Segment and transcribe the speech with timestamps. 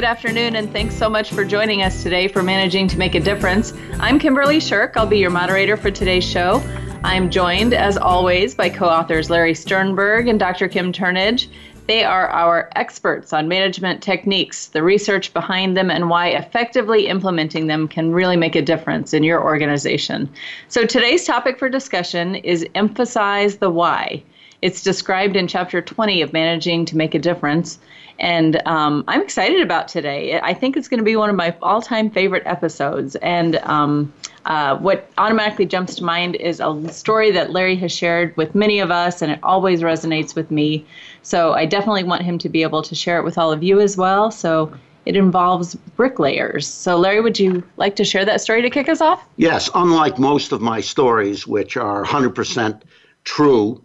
[0.00, 3.20] good afternoon, and thanks so much for joining us today for Managing to Make a
[3.20, 3.74] Difference.
[3.98, 4.96] I'm Kimberly Shirk.
[4.96, 6.62] I'll be your moderator for today's show.
[7.04, 10.68] I'm joined, as always, by co authors Larry Sternberg and Dr.
[10.68, 11.48] Kim Turnage.
[11.86, 17.66] They are our experts on management techniques, the research behind them, and why effectively implementing
[17.66, 20.30] them can really make a difference in your organization.
[20.68, 24.22] So today's topic for discussion is emphasize the why.
[24.62, 27.78] It's described in chapter 20 of Managing to Make a Difference.
[28.20, 30.38] And um, I'm excited about today.
[30.40, 33.16] I think it's going to be one of my all time favorite episodes.
[33.16, 34.12] And um,
[34.44, 38.78] uh, what automatically jumps to mind is a story that Larry has shared with many
[38.78, 40.84] of us, and it always resonates with me.
[41.22, 43.80] So I definitely want him to be able to share it with all of you
[43.80, 44.30] as well.
[44.30, 44.72] So
[45.06, 46.66] it involves bricklayers.
[46.66, 49.26] So, Larry, would you like to share that story to kick us off?
[49.36, 49.70] Yes.
[49.74, 52.82] Unlike most of my stories, which are 100%
[53.24, 53.82] true,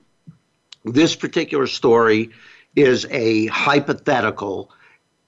[0.83, 2.31] this particular story
[2.75, 4.71] is a hypothetical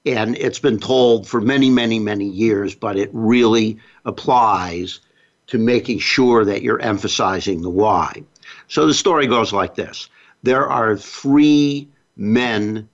[0.05, 5.01] and it's been told for many, many, many years, but it really applies
[5.47, 8.23] to making sure that you're emphasizing the why.
[8.67, 10.09] So the story goes like this
[10.43, 12.87] there are three men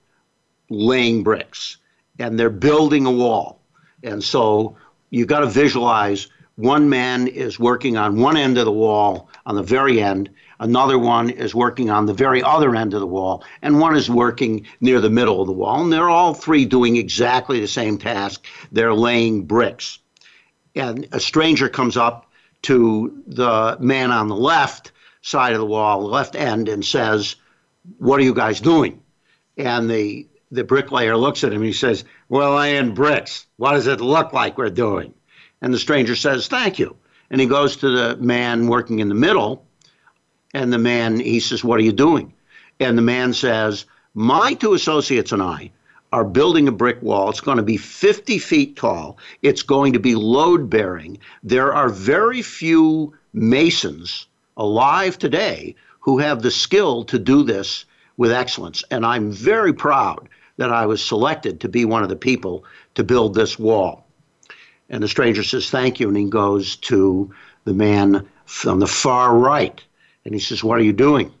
[0.70, 1.76] laying bricks,
[2.18, 3.60] and they're building a wall.
[4.02, 4.76] And so
[5.10, 9.56] you've got to visualize one man is working on one end of the wall on
[9.56, 13.44] the very end, Another one is working on the very other end of the wall,
[13.62, 15.82] and one is working near the middle of the wall.
[15.82, 18.44] And they're all three doing exactly the same task.
[18.70, 19.98] They're laying bricks.
[20.74, 22.30] And a stranger comes up
[22.62, 27.36] to the man on the left side of the wall, the left end, and says,
[27.98, 29.02] What are you guys doing?
[29.56, 33.46] And the the bricklayer looks at him and he says, Well, laying bricks.
[33.56, 35.14] What does it look like we're doing?
[35.60, 36.96] And the stranger says, Thank you.
[37.30, 39.63] And he goes to the man working in the middle
[40.54, 42.32] and the man, he says, What are you doing?
[42.80, 45.72] And the man says, My two associates and I
[46.12, 47.28] are building a brick wall.
[47.28, 49.18] It's going to be 50 feet tall.
[49.42, 51.18] It's going to be load bearing.
[51.42, 57.84] There are very few masons alive today who have the skill to do this
[58.16, 58.84] with excellence.
[58.92, 62.64] And I'm very proud that I was selected to be one of the people
[62.94, 64.06] to build this wall.
[64.88, 66.06] And the stranger says, Thank you.
[66.06, 67.34] And he goes to
[67.64, 68.28] the man
[68.64, 69.82] on the far right
[70.24, 71.32] and he says, What are you doing?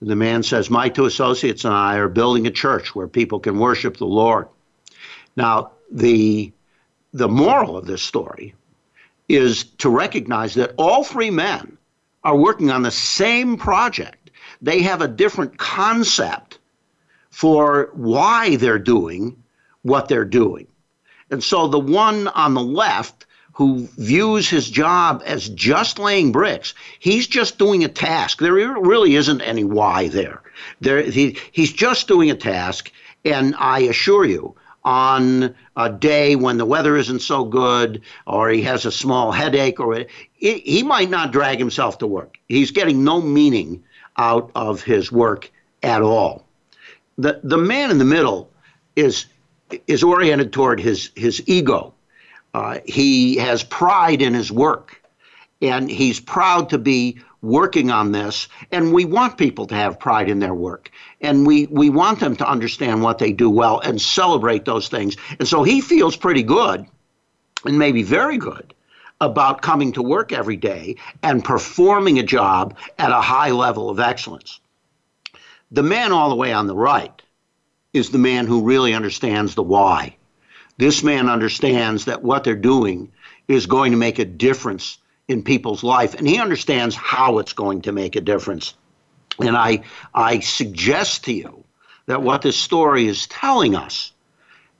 [0.00, 3.40] And the man says, My two associates and I are building a church where people
[3.40, 4.48] can worship the Lord.
[5.36, 6.52] Now, the,
[7.12, 8.54] the moral of this story
[9.28, 11.78] is to recognize that all three men
[12.24, 14.30] are working on the same project.
[14.60, 16.58] They have a different concept
[17.30, 19.42] for why they're doing
[19.82, 20.66] what they're doing.
[21.30, 26.74] And so the one on the left who views his job as just laying bricks.
[26.98, 28.38] He's just doing a task.
[28.38, 30.42] There really isn't any why there.
[30.80, 32.90] There he, he's just doing a task,
[33.24, 38.62] and I assure you, on a day when the weather isn't so good or he
[38.62, 42.38] has a small headache or it, he might not drag himself to work.
[42.48, 43.84] He's getting no meaning
[44.16, 45.50] out of his work
[45.82, 46.46] at all.
[47.18, 48.50] The the man in the middle
[48.96, 49.26] is
[49.86, 51.92] is oriented toward his his ego
[52.54, 55.02] uh, he has pride in his work,
[55.62, 58.48] and he's proud to be working on this.
[58.72, 60.90] And we want people to have pride in their work,
[61.20, 65.16] and we we want them to understand what they do well and celebrate those things.
[65.38, 66.86] And so he feels pretty good,
[67.64, 68.74] and maybe very good,
[69.20, 74.00] about coming to work every day and performing a job at a high level of
[74.00, 74.60] excellence.
[75.70, 77.22] The man all the way on the right
[77.92, 80.16] is the man who really understands the why.
[80.80, 83.12] This man understands that what they're doing
[83.48, 84.96] is going to make a difference
[85.28, 88.72] in people's life, and he understands how it's going to make a difference.
[89.38, 89.82] And I,
[90.14, 91.64] I suggest to you
[92.06, 94.12] that what this story is telling us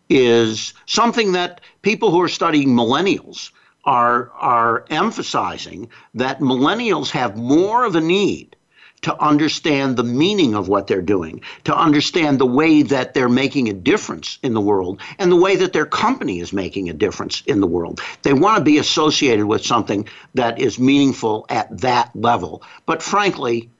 [0.08, 3.50] is something that people who are studying millennials
[3.84, 8.56] are, are emphasizing that millennials have more of a need
[9.02, 13.68] to understand the meaning of what they're doing, to understand the way that they're making
[13.68, 17.42] a difference in the world, and the way that their company is making a difference
[17.46, 18.00] in the world.
[18.22, 22.62] They want to be associated with something that is meaningful at that level.
[22.86, 23.70] But frankly,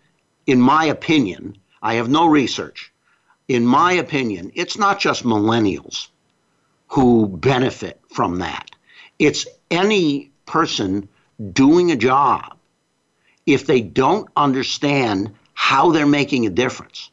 [0.47, 2.93] in my opinion, I have no research.
[3.49, 6.09] In my opinion, it's not just millennials
[6.89, 8.71] who benefit from that.
[9.19, 11.09] It's any person
[11.53, 12.57] doing a job
[13.53, 17.11] if they don't understand how they're making a difference,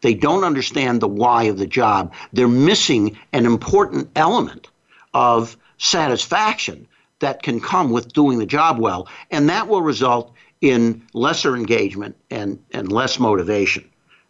[0.00, 4.68] they don't understand the why of the job, they're missing an important element
[5.14, 6.86] of satisfaction
[7.20, 9.08] that can come with doing the job well.
[9.30, 13.88] And that will result in lesser engagement and, and less motivation.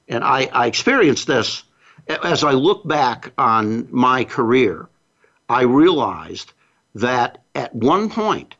[0.08, 1.62] And I, I experienced this
[2.06, 4.88] as I look back on my career.
[5.48, 6.52] I realized
[6.94, 8.54] that at one point,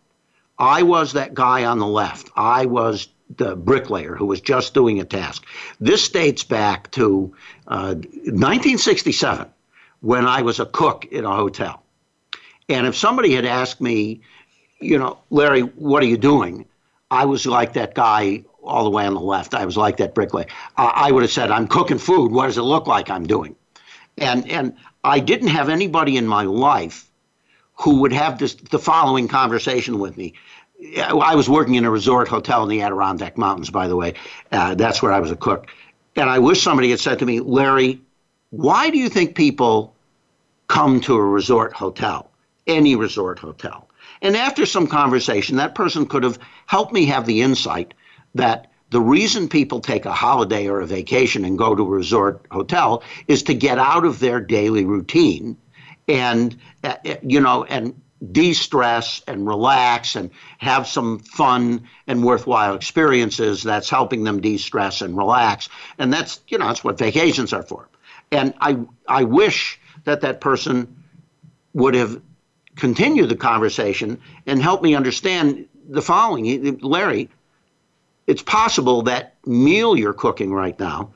[0.59, 2.31] I was that guy on the left.
[2.37, 5.45] I was the bricklayer who was just doing a task.
[5.81, 7.35] This dates back to
[7.67, 9.47] uh, 1967
[10.01, 11.83] when I was a cook in a hotel.
[12.69, 14.21] And if somebody had asked me,
[14.81, 16.67] you know, Larry, what are you doing?
[17.11, 19.55] I was like that guy all the way on the left.
[19.55, 20.47] I was like that bricklayer.
[20.77, 22.33] I would have said, I'm cooking food.
[22.33, 23.57] What does it look like I'm doing?
[24.19, 27.08] And, and I didn't have anybody in my life
[27.79, 30.35] who would have this, the following conversation with me.
[30.97, 34.15] I was working in a resort hotel in the Adirondack Mountains, by the way.
[34.53, 35.69] Uh, that's where I was a cook.
[36.15, 38.01] And I wish somebody had said to me, Larry,
[38.51, 39.95] why do you think people
[40.69, 42.31] come to a resort hotel,
[42.67, 43.89] any resort hotel?
[44.23, 47.95] And after some conversation, that person could have helped me have the insight
[48.35, 52.45] that the reason people take a holiday or a vacation and go to a resort
[52.51, 55.57] hotel is to get out of their daily routine
[56.09, 57.95] and, uh, you know, and
[58.33, 65.17] de-stress and relax and have some fun and worthwhile experiences that's helping them de-stress and
[65.17, 65.69] relax.
[65.99, 67.89] And that's you know that's what vacations are for.
[68.33, 71.03] And i i wish that that person
[71.75, 72.21] would have
[72.77, 76.79] continued the conversation and helped me understand the following.
[76.81, 77.29] Larry
[78.27, 81.15] it's possible that meal you're cooking right now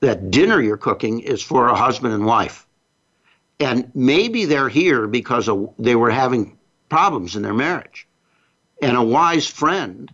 [0.00, 2.65] that dinner you're cooking is for a husband and wife
[3.58, 6.58] and maybe they're here because of, they were having
[6.88, 8.06] problems in their marriage.
[8.82, 10.12] And a wise friend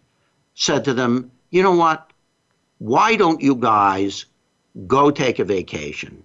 [0.54, 2.10] said to them, You know what?
[2.78, 4.26] Why don't you guys
[4.86, 6.22] go take a vacation,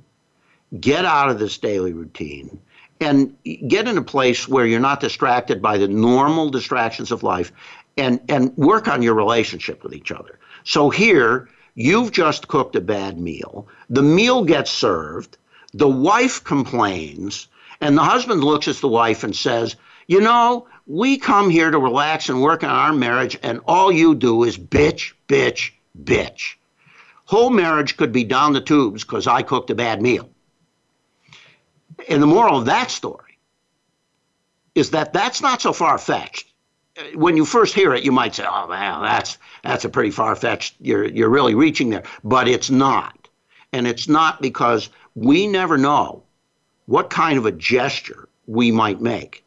[0.80, 2.60] get out of this daily routine,
[3.00, 3.36] and
[3.68, 7.52] get in a place where you're not distracted by the normal distractions of life
[7.98, 10.40] and, and work on your relationship with each other?
[10.64, 13.68] So here, you've just cooked a bad meal.
[13.90, 15.38] The meal gets served
[15.78, 17.48] the wife complains,
[17.82, 19.76] and the husband looks at the wife and says,
[20.08, 24.16] You know, we come here to relax and work on our marriage, and all you
[24.16, 25.72] do is bitch, bitch,
[26.02, 26.56] bitch.
[27.26, 30.30] Whole marriage could be down the tubes because I cooked a bad meal.
[32.10, 33.38] And the moral of that story
[34.74, 36.48] is that that's not so far fetched.
[37.14, 40.36] When you first hear it, you might say, "Oh man, that's that's a pretty far
[40.36, 40.76] fetched.
[40.80, 43.28] You're you're really reaching there," but it's not,
[43.74, 46.22] and it's not because we never know
[46.86, 49.44] what kind of a gesture we might make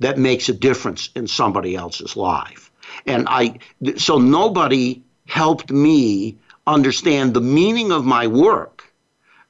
[0.00, 2.72] that makes a difference in somebody else's life.
[3.06, 3.60] And I,
[3.96, 8.92] so nobody helped me understand the meaning of my work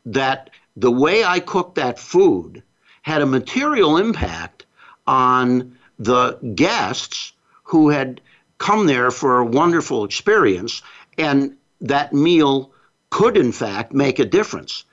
[0.04, 2.62] that the way I cooked that food
[3.00, 4.66] had a material impact
[5.06, 7.32] on the guests
[7.62, 8.20] who had
[8.58, 10.82] come there for a wonderful experience
[11.16, 12.72] and that meal
[13.08, 14.84] could in fact make a difference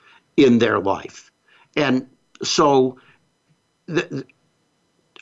[0.46, 1.32] in their life.
[1.76, 2.08] And
[2.44, 2.98] so
[3.86, 4.26] the,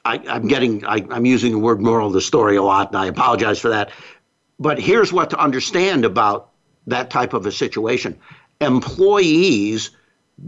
[0.06, 2.98] I, am getting, I, I'm using the word moral of the story a lot, and
[2.98, 3.92] I apologize for that.
[4.60, 6.50] But here's what to understand about
[6.88, 8.18] that type of a situation
[8.60, 9.92] employees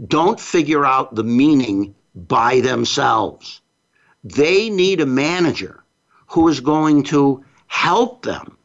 [0.06, 3.60] don't figure out the meaning by themselves.
[4.24, 5.82] They need a manager
[6.26, 8.56] who is going to help them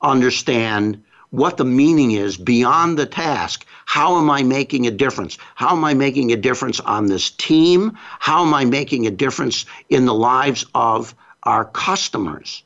[0.00, 5.36] understand what the meaning is beyond the task how am I making a difference?
[5.54, 7.92] How am I making a difference on this team?
[8.20, 12.62] How am I making a difference in the lives of our customers?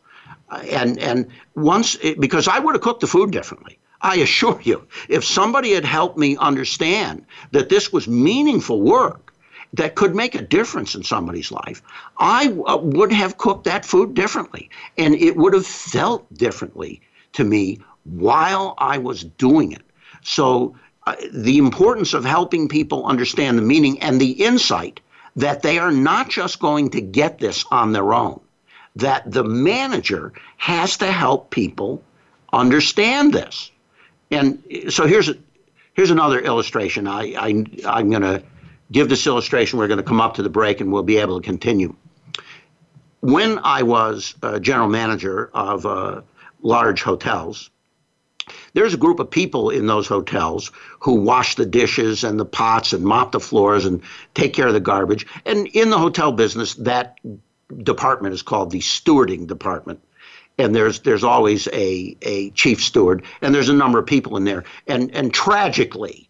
[0.70, 1.26] And and
[1.56, 3.76] once it, because I would have cooked the food differently.
[4.02, 9.34] I assure you, if somebody had helped me understand that this was meaningful work
[9.72, 11.82] that could make a difference in somebody's life,
[12.18, 17.00] I uh, would have cooked that food differently, and it would have felt differently
[17.32, 19.82] to me while I was doing it.
[20.22, 25.00] So uh, the importance of helping people understand the meaning and the insight
[25.36, 28.40] that they are not just going to get this on their own,
[28.96, 32.02] that the manager has to help people
[32.52, 33.70] understand this.
[34.30, 35.30] And so here's
[35.94, 37.06] here's another illustration.
[37.06, 37.48] I, I
[37.86, 38.42] I'm going to
[38.90, 39.78] give this illustration.
[39.78, 41.94] We're going to come up to the break and we'll be able to continue.
[43.20, 46.22] When I was general manager of uh,
[46.62, 47.70] large hotels,
[48.76, 52.92] there's a group of people in those hotels who wash the dishes and the pots
[52.92, 54.02] and mop the floors and
[54.34, 55.26] take care of the garbage.
[55.46, 57.18] And in the hotel business, that
[57.82, 60.02] department is called the stewarding department.
[60.58, 64.44] And there's there's always a, a chief steward, and there's a number of people in
[64.44, 64.64] there.
[64.86, 66.28] And and tragically,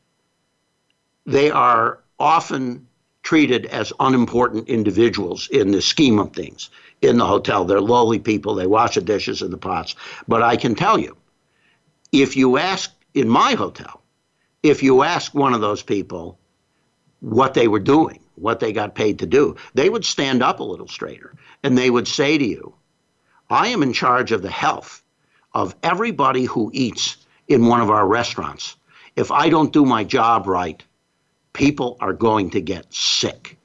[1.26, 2.86] they are often
[3.24, 6.70] treated as unimportant individuals in the scheme of things
[7.02, 7.64] in the hotel.
[7.64, 8.54] They're lowly people.
[8.54, 9.96] They wash the dishes and the pots.
[10.28, 11.16] But I can tell you,
[12.22, 14.02] if you ask in my hotel,
[14.62, 16.38] if you ask one of those people
[17.20, 20.64] what they were doing what they got paid to do, they would stand up a
[20.64, 22.74] little straighter and they would say to you,
[23.48, 25.02] I am in charge of the health
[25.54, 27.16] of everybody who eats
[27.48, 28.76] in one of our restaurants.
[29.14, 30.82] If I don't do my job right,
[31.52, 33.56] people are going to get sick.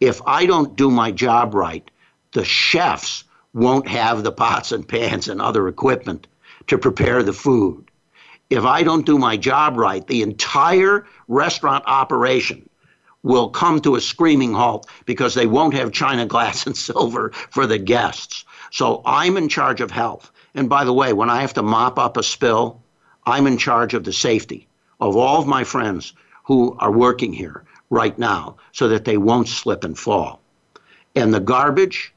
[0.00, 1.88] If I don't do my job right,
[2.32, 3.24] the chefs
[3.54, 6.26] won't have the pots and pans and other equipment
[6.66, 7.87] to prepare the food.
[8.50, 12.68] If I don't do my job right, the entire restaurant operation
[13.22, 17.66] will come to a screaming halt because they won't have china glass and silver for
[17.66, 18.44] the guests.
[18.70, 20.30] So I'm in charge of health.
[20.54, 22.82] And by the way, when I have to mop up a spill,
[23.26, 24.66] I'm in charge of the safety
[25.00, 26.14] of all of my friends
[26.44, 30.40] who are working here right now so that they won't slip and fall.
[31.14, 32.14] And the garbage,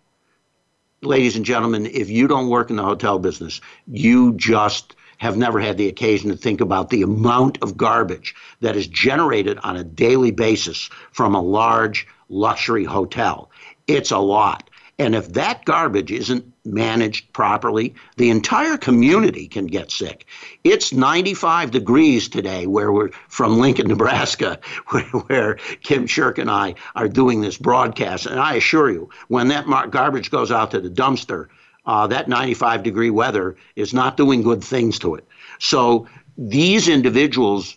[1.02, 5.60] ladies and gentlemen, if you don't work in the hotel business, you just have never
[5.60, 9.84] had the occasion to think about the amount of garbage that is generated on a
[9.84, 13.52] daily basis from a large luxury hotel.
[13.86, 14.68] It's a lot.
[14.98, 20.26] And if that garbage isn't managed properly, the entire community can get sick.
[20.64, 26.74] It's 95 degrees today where we're from Lincoln, Nebraska, where, where Kim Shirk and I
[26.96, 28.26] are doing this broadcast.
[28.26, 31.50] And I assure you, when that garbage goes out to the dumpster,
[31.86, 35.26] uh, that 95 degree weather is not doing good things to it.
[35.60, 36.08] So
[36.38, 37.76] these individuals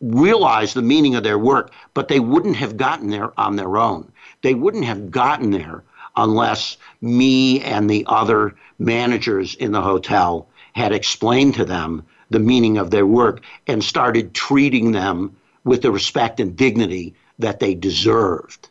[0.00, 4.12] realize the meaning of their work, but they wouldn't have gotten there on their own.
[4.42, 5.82] They wouldn't have gotten there
[6.16, 12.78] unless me and the other managers in the hotel had explained to them the meaning
[12.78, 18.68] of their work and started treating them with the respect and dignity that they deserved.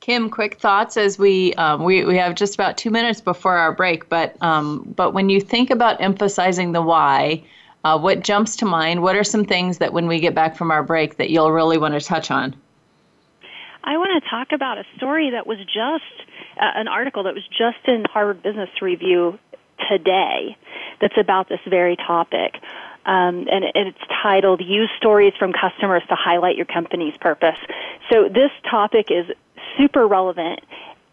[0.00, 3.72] Kim, quick thoughts as we um, we we have just about two minutes before our
[3.72, 7.44] break, but um, but when you think about emphasizing the why,
[7.84, 9.02] uh, what jumps to mind?
[9.02, 11.76] What are some things that when we get back from our break that you'll really
[11.76, 12.56] want to touch on?
[13.84, 17.46] I want to talk about a story that was just uh, an article that was
[17.48, 19.38] just in Harvard Business Review
[19.90, 20.56] today
[21.00, 22.56] that's about this very topic.
[23.06, 27.56] Um, and, it's titled Use Stories from Customers to Highlight Your Company's Purpose.
[28.10, 29.26] So this topic is
[29.78, 30.60] super relevant.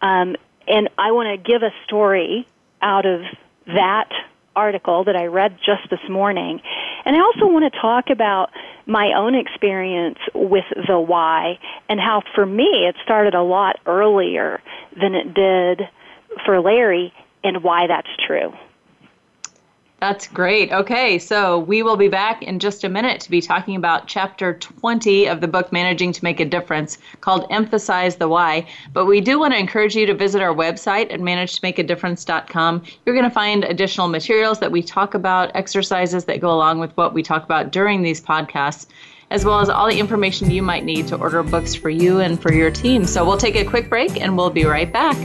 [0.01, 0.35] Um,
[0.67, 2.45] and I want to give a story
[2.81, 3.21] out of
[3.67, 4.09] that
[4.55, 6.61] article that I read just this morning.
[7.05, 8.49] And I also want to talk about
[8.85, 14.61] my own experience with the why and how for me it started a lot earlier
[14.99, 15.87] than it did
[16.45, 17.13] for Larry
[17.43, 18.53] and why that's true.
[19.99, 20.71] That's great.
[20.71, 24.53] Okay, so we will be back in just a minute to be talking about chapter
[24.53, 28.67] 20 of the book Managing to Make a Difference called Emphasize the Why.
[28.93, 32.83] But we do want to encourage you to visit our website at managetomakeadifference.com.
[33.05, 36.95] You're going to find additional materials that we talk about, exercises that go along with
[36.95, 38.85] what we talk about during these podcasts,
[39.31, 42.39] as well as all the information you might need to order books for you and
[42.39, 43.03] for your team.
[43.05, 45.17] So we'll take a quick break and we'll be right back.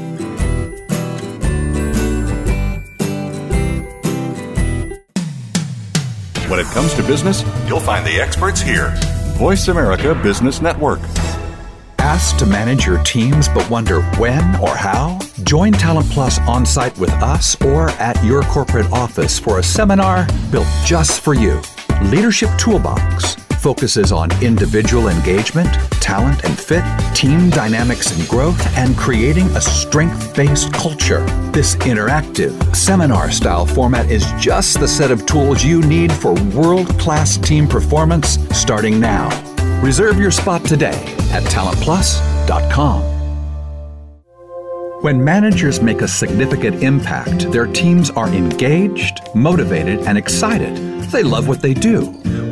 [6.52, 8.92] When it comes to business, you'll find the experts here.
[9.38, 11.00] Voice America Business Network.
[11.98, 15.18] Asked to manage your teams but wonder when or how?
[15.44, 20.26] Join Talent Plus on site with us or at your corporate office for a seminar
[20.50, 21.58] built just for you.
[22.10, 29.46] Leadership Toolbox focuses on individual engagement, talent and fit, team dynamics and growth, and creating
[29.56, 31.24] a strength based culture.
[31.52, 36.88] This interactive, seminar style format is just the set of tools you need for world
[36.98, 39.30] class team performance starting now.
[39.82, 41.00] Reserve your spot today
[41.30, 43.11] at talentplus.com.
[45.02, 50.76] When managers make a significant impact, their teams are engaged, motivated, and excited.
[51.10, 52.02] They love what they do.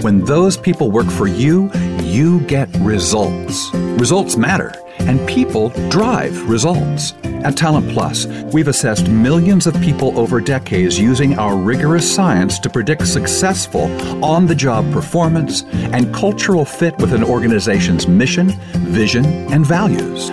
[0.03, 1.71] When those people work for you,
[2.03, 3.73] you get results.
[3.73, 7.13] Results matter, and people drive results.
[7.45, 12.69] At Talent Plus, we've assessed millions of people over decades using our rigorous science to
[12.69, 13.85] predict successful
[14.25, 20.33] on the job performance and cultural fit with an organization's mission, vision, and values.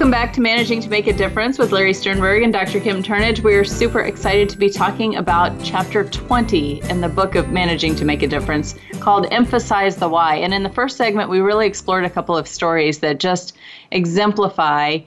[0.00, 2.80] Welcome back to Managing to Make a Difference with Larry Sternberg and Dr.
[2.80, 3.40] Kim Turnage.
[3.40, 7.94] We are super excited to be talking about chapter 20 in the book of Managing
[7.96, 10.36] to Make a Difference called Emphasize the Why.
[10.36, 13.58] And in the first segment, we really explored a couple of stories that just
[13.90, 15.00] exemplify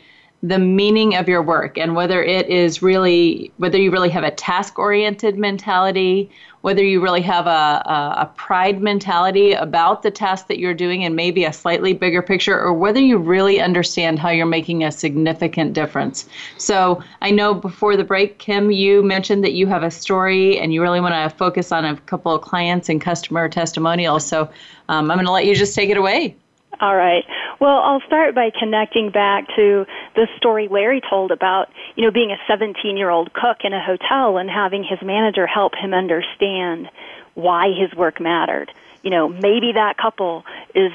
[0.43, 4.31] the meaning of your work and whether it is really whether you really have a
[4.31, 6.29] task oriented mentality
[6.63, 11.03] whether you really have a, a, a, pride mentality about the task that you're doing
[11.03, 14.89] and maybe a slightly bigger picture or whether you really understand how you're making a
[14.89, 16.27] significant difference.
[16.57, 20.73] So i know before the break kim you mentioned that you have a story and
[20.73, 24.25] you really want to focus on a couple of clients and customer testimonials.
[24.25, 24.49] So
[24.87, 26.37] um, i'm going to let you just take it away
[26.79, 27.23] all right.
[27.59, 32.31] Well, I'll start by connecting back to the story Larry told about, you know, being
[32.31, 36.89] a 17-year-old cook in a hotel and having his manager help him understand
[37.35, 38.71] why his work mattered.
[39.01, 40.91] You know, maybe that couple is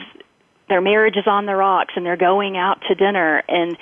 [0.68, 3.76] their marriage is on the rocks and they're going out to dinner and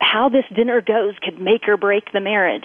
[0.00, 2.64] how this dinner goes could make or break the marriage.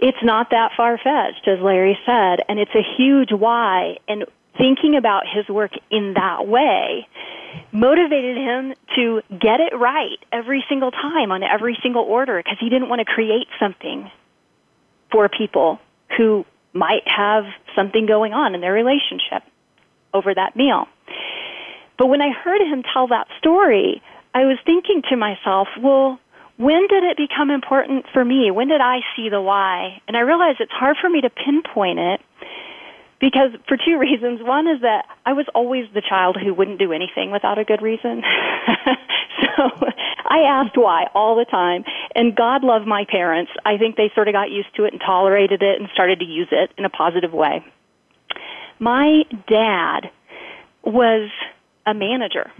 [0.00, 3.98] It's not that far fetched, as Larry said, and it's a huge why.
[4.06, 4.24] And
[4.58, 7.06] thinking about his work in that way
[7.72, 12.68] motivated him to get it right every single time on every single order because he
[12.68, 14.10] didn't want to create something
[15.10, 15.78] for people
[16.16, 19.42] who might have something going on in their relationship
[20.12, 20.86] over that meal.
[21.98, 24.02] But when I heard him tell that story,
[24.34, 26.20] I was thinking to myself, well,
[26.56, 28.50] when did it become important for me?
[28.50, 30.00] When did I see the why?
[30.06, 32.20] And I realized it's hard for me to pinpoint it
[33.20, 34.40] because for two reasons.
[34.42, 37.82] One is that I was always the child who wouldn't do anything without a good
[37.82, 38.22] reason.
[39.40, 39.70] so
[40.24, 41.84] I asked why all the time.
[42.14, 43.50] And God loved my parents.
[43.64, 46.24] I think they sort of got used to it and tolerated it and started to
[46.24, 47.64] use it in a positive way.
[48.78, 50.10] My dad
[50.84, 51.30] was
[51.86, 52.50] a manager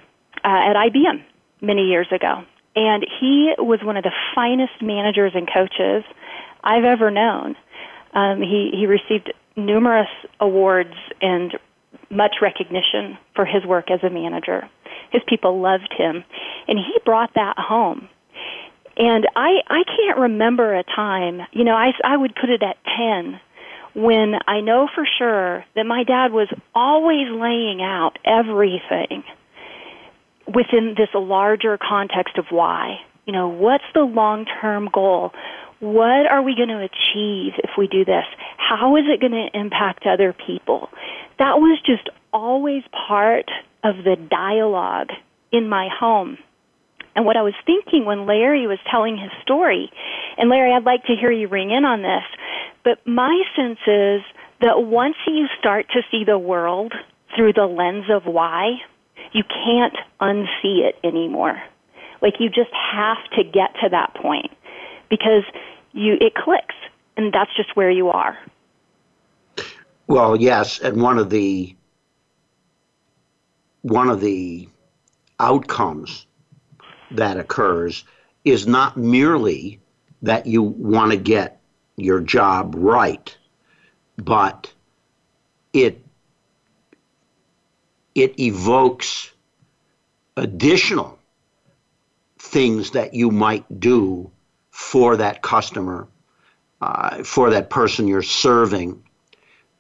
[0.45, 1.23] uh, at IBM
[1.61, 2.45] many years ago.
[2.75, 6.05] And he was one of the finest managers and coaches
[6.63, 7.57] I've ever known.
[8.15, 10.09] Um, he, he received numerous
[10.41, 11.53] awards and
[12.11, 14.69] much recognition for his work as a manager.
[15.11, 16.25] His people loved him,
[16.67, 18.09] and he brought that home.
[18.97, 22.77] And I I can't remember a time, you know, I I would put it at
[22.97, 23.41] 10
[23.95, 29.25] when I know for sure that my dad was always laying out everything
[30.47, 33.01] within this larger context of why.
[33.27, 35.33] You know, what's the long-term goal?
[35.81, 38.25] What are we going to achieve if we do this?
[38.57, 40.89] How is it going to impact other people?
[41.39, 43.49] That was just always part
[43.85, 45.11] of the dialogue
[45.53, 46.39] in my home.
[47.15, 49.91] And what I was thinking when Larry was telling his story,
[50.37, 52.25] and Larry, I'd like to hear you ring in on this,
[52.85, 54.23] but my sense is
[54.61, 56.93] that once you start to see the world
[57.37, 58.79] through the lens of why,
[59.33, 61.61] you can't unsee it anymore.
[62.21, 64.51] Like you just have to get to that point
[65.09, 65.45] because
[65.93, 66.75] you it clicks
[67.17, 68.39] and that's just where you are.
[70.07, 71.75] Well, yes, and one of the
[73.83, 74.69] one of the
[75.39, 76.27] outcomes
[77.11, 78.05] that occurs
[78.45, 79.81] is not merely
[80.23, 81.61] that you want to get
[81.97, 83.37] your job right,
[84.17, 84.73] but
[85.73, 86.05] it
[88.15, 89.31] it evokes
[90.37, 91.19] additional
[92.39, 94.31] things that you might do
[94.79, 96.07] for that customer,
[96.81, 99.03] uh, for that person you're serving,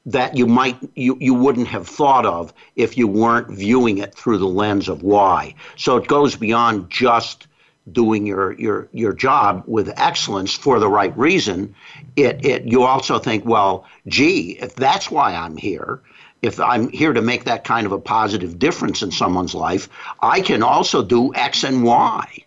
[0.04, 4.38] that you might you, you wouldn't have thought of if you weren't viewing it through
[4.38, 5.54] the lens of why.
[5.76, 7.46] So it goes beyond just
[7.92, 11.76] doing your your your job with excellence for the right reason.
[12.16, 16.00] It it you also think, well, gee, if that's why I'm here,
[16.42, 19.88] if I'm here to make that kind of a positive difference in someone's life,
[20.20, 22.44] I can also do X and Y.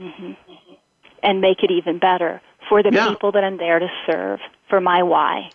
[0.00, 0.45] Mm-hmm
[1.26, 3.08] and make it even better for the yeah.
[3.08, 5.50] people that I'm there to serve, for my why.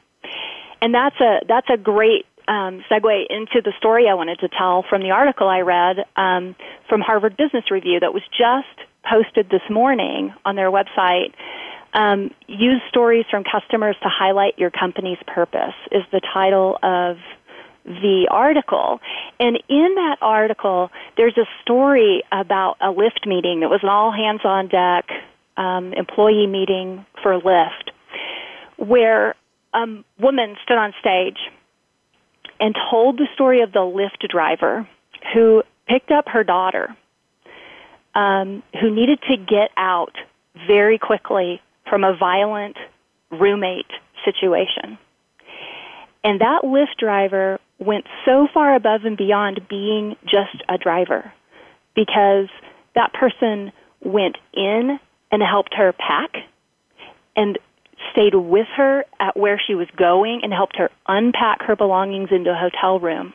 [0.81, 4.83] And that's a that's a great um, segue into the story I wanted to tell
[4.87, 6.55] from the article I read um,
[6.89, 11.33] from Harvard Business Review that was just posted this morning on their website.
[11.93, 17.17] Um, use stories from customers to highlight your company's purpose is the title of
[17.83, 18.99] the article.
[19.39, 24.11] And in that article, there's a story about a Lyft meeting that was an all
[24.11, 25.09] hands on deck
[25.61, 27.91] um, employee meeting for Lyft,
[28.77, 29.35] where
[29.73, 29.85] a
[30.19, 31.37] woman stood on stage
[32.59, 34.87] and told the story of the Lyft driver
[35.33, 36.95] who picked up her daughter,
[38.15, 40.13] um, who needed to get out
[40.67, 42.77] very quickly from a violent
[43.31, 43.91] roommate
[44.25, 44.97] situation.
[46.23, 51.31] And that Lyft driver went so far above and beyond being just a driver
[51.95, 52.47] because
[52.95, 53.71] that person
[54.03, 54.99] went in
[55.31, 56.31] and helped her pack
[57.35, 57.57] and
[58.11, 62.51] stayed with her at where she was going and helped her unpack her belongings into
[62.51, 63.33] a hotel room.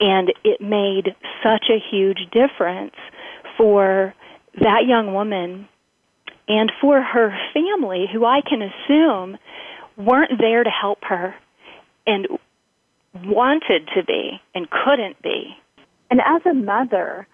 [0.00, 2.94] And it made such a huge difference
[3.56, 4.14] for
[4.60, 5.68] that young woman
[6.48, 9.38] and for her family, who I can assume
[9.96, 11.34] weren't there to help her
[12.06, 12.26] and
[13.24, 15.56] wanted to be and couldn't be.
[16.10, 17.26] And as a mother,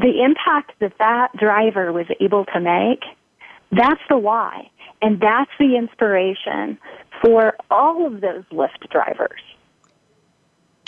[0.00, 3.02] the impact that that driver was able to make,
[3.70, 4.70] that's the why.
[5.02, 6.78] And that's the inspiration
[7.22, 9.40] for all of those Lyft drivers.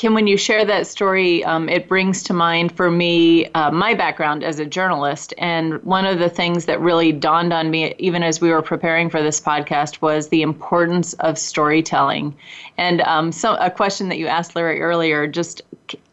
[0.04, 3.94] Kim, when you share that story, um, it brings to mind for me uh, my
[3.94, 5.32] background as a journalist.
[5.38, 9.08] And one of the things that really dawned on me, even as we were preparing
[9.08, 12.36] for this podcast, was the importance of storytelling.
[12.76, 15.62] And um, so, a question that you asked Larry earlier just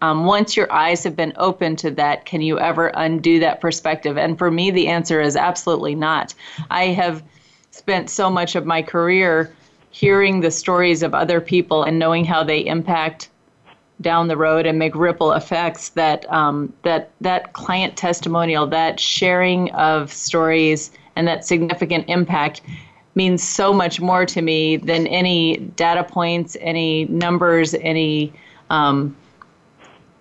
[0.02, 4.18] um, once your eyes have been open to that, can you ever undo that perspective?
[4.18, 6.34] And for me, the answer is absolutely not.
[6.70, 7.22] I have
[7.72, 9.54] spent so much of my career
[9.90, 13.28] hearing the stories of other people and knowing how they impact
[14.02, 19.72] down the road and make ripple effects that um, that that client testimonial that sharing
[19.72, 22.62] of stories and that significant impact
[23.16, 28.34] means so much more to me than any data points any numbers any
[28.70, 29.16] um,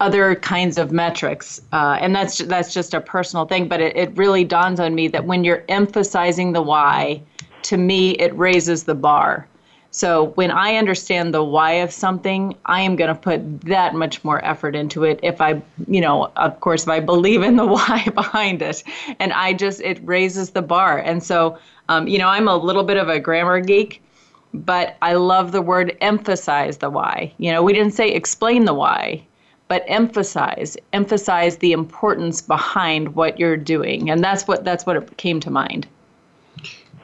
[0.00, 1.60] other kinds of metrics.
[1.72, 5.08] Uh, and that's that's just a personal thing but it, it really dawns on me
[5.08, 7.22] that when you're emphasizing the why
[7.62, 9.46] to me it raises the bar
[9.92, 14.22] so when I understand the why of something, I am going to put that much
[14.22, 15.18] more effort into it.
[15.22, 18.84] If I, you know, of course, if I believe in the why behind it,
[19.18, 20.98] and I just it raises the bar.
[20.98, 24.00] And so, um, you know, I'm a little bit of a grammar geek,
[24.54, 27.32] but I love the word emphasize the why.
[27.38, 29.24] You know, we didn't say explain the why,
[29.66, 35.40] but emphasize emphasize the importance behind what you're doing, and that's what that's what came
[35.40, 35.88] to mind.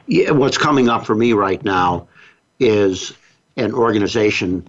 [0.07, 2.07] Yeah, what's coming up for me right now
[2.59, 3.13] is
[3.55, 4.67] an organization,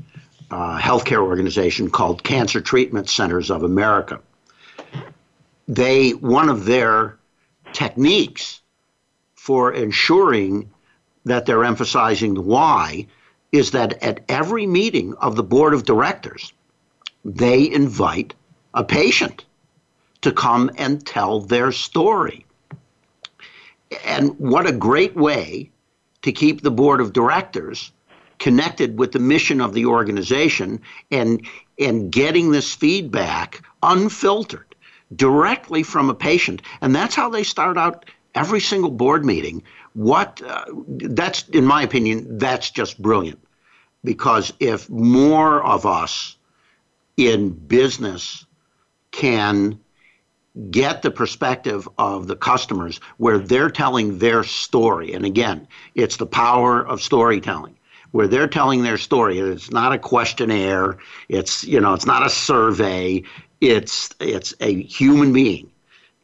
[0.51, 4.20] uh, healthcare organization called Cancer Treatment Centers of America.
[5.66, 7.18] They one of their
[7.72, 8.61] techniques
[9.35, 10.70] for ensuring
[11.24, 13.07] that they're emphasizing the why
[13.53, 16.53] is that at every meeting of the board of directors,
[17.24, 18.35] they invite
[18.74, 19.44] a patient
[20.20, 22.44] to come and tell their story.
[24.05, 25.70] And what a great way
[26.22, 27.92] to keep the board of directors
[28.38, 31.46] connected with the mission of the organization and
[31.78, 34.74] and getting this feedback unfiltered
[35.14, 36.62] directly from a patient.
[36.81, 38.04] And that's how they start out
[38.35, 39.62] every single board meeting.
[39.94, 43.40] What uh, that's in my opinion that's just brilliant.
[44.04, 46.37] Because if more of us
[47.16, 48.46] in business
[49.11, 49.81] can
[50.71, 55.12] get the perspective of the customers where they're telling their story.
[55.12, 57.77] And again, it's the power of storytelling
[58.11, 59.38] where they're telling their story.
[59.38, 60.99] It's not a questionnaire.
[61.29, 63.23] It's, you know, it's not a survey.
[63.61, 65.71] It's, it's a human being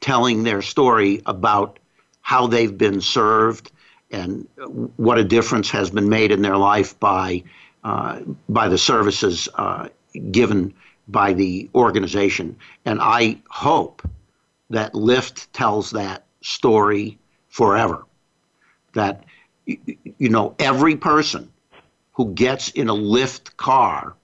[0.01, 1.79] telling their story about
[2.23, 3.71] how they've been served
[4.11, 4.47] and
[4.97, 7.43] what a difference has been made in their life by,
[7.85, 9.89] uh, by the services uh,
[10.31, 10.73] given
[11.09, 12.57] by the organization.
[12.85, 14.03] And I hope
[14.75, 18.05] that Lyft tells that story forever.
[18.93, 19.25] That,
[19.67, 21.51] you know, every person
[22.13, 24.15] who gets in a Lyft car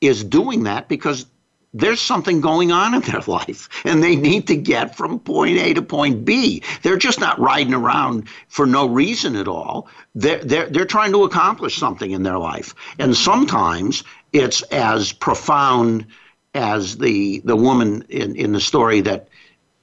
[0.00, 1.26] is doing that because
[1.72, 5.74] there's something going on in their life and they need to get from point A
[5.74, 6.62] to point B.
[6.82, 9.88] They're just not riding around for no reason at all.
[10.14, 12.74] They're, they're, they're trying to accomplish something in their life.
[12.98, 16.06] And sometimes it's as profound
[16.54, 19.28] as the the woman in, in the story that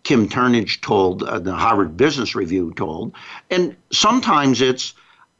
[0.03, 3.13] Kim Turnage told, uh, the Harvard Business Review told,
[3.49, 4.93] and sometimes it's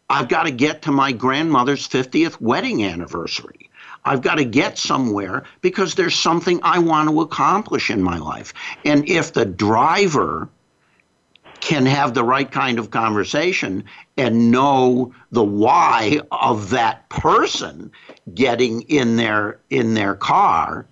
[0.10, 3.70] I've got to get to my grandmother's 50th wedding anniversary.
[4.06, 8.54] I've got to get somewhere because there's something I want to accomplish in my life.
[8.86, 10.48] And if the driver
[11.60, 13.84] can have the right kind of conversation
[14.16, 17.92] and know the why of that person
[18.34, 20.86] getting in their in their car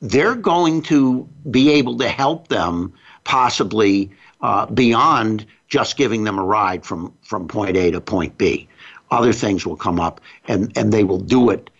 [0.00, 2.92] they're going to be able to help them
[3.24, 8.68] possibly uh, beyond just giving them a ride from from point A to point B
[9.10, 11.70] other things will come up and and they will do it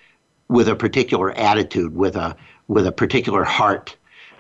[0.49, 2.37] with a particular attitude with a
[2.69, 3.97] with a particular heart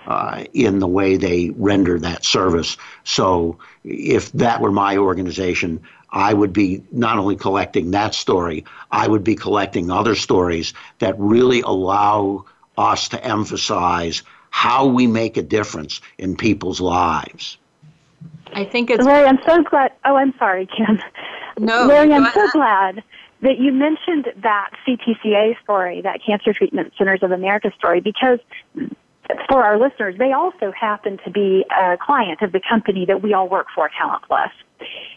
[0.06, 2.76] uh, in the way they render that service.
[3.04, 9.08] So if that were my organization, I would be not only collecting that story, I
[9.08, 12.44] would be collecting other stories that really allow
[12.76, 17.58] us to emphasize how we make a difference in people's lives.
[18.52, 19.04] I think it's.
[19.04, 19.92] Larry, I'm so glad.
[20.04, 21.00] Oh, I'm sorry, Kim.
[21.58, 23.02] No, Larry, I'm so glad
[23.42, 28.38] that you mentioned that CTCA story, that Cancer Treatment Centers of America story, because
[29.48, 33.34] for our listeners, they also happen to be a client of the company that we
[33.34, 34.50] all work for, Talent Plus.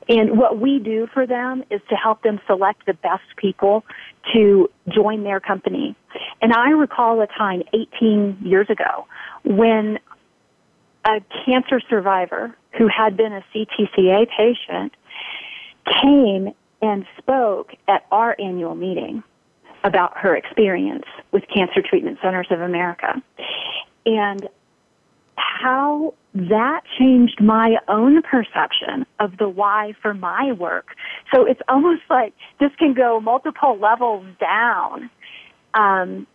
[0.09, 3.83] And what we do for them is to help them select the best people
[4.33, 5.95] to join their company.
[6.41, 9.05] And I recall a time 18 years ago
[9.43, 9.99] when
[11.05, 14.93] a cancer survivor who had been a CTCA patient
[16.01, 19.23] came and spoke at our annual meeting
[19.83, 23.21] about her experience with Cancer Treatment Centers of America
[24.05, 24.47] and
[25.37, 30.89] how that changed my own perception of the why for my work.
[31.33, 35.09] So it's almost like this can go multiple levels down
[35.73, 36.27] um,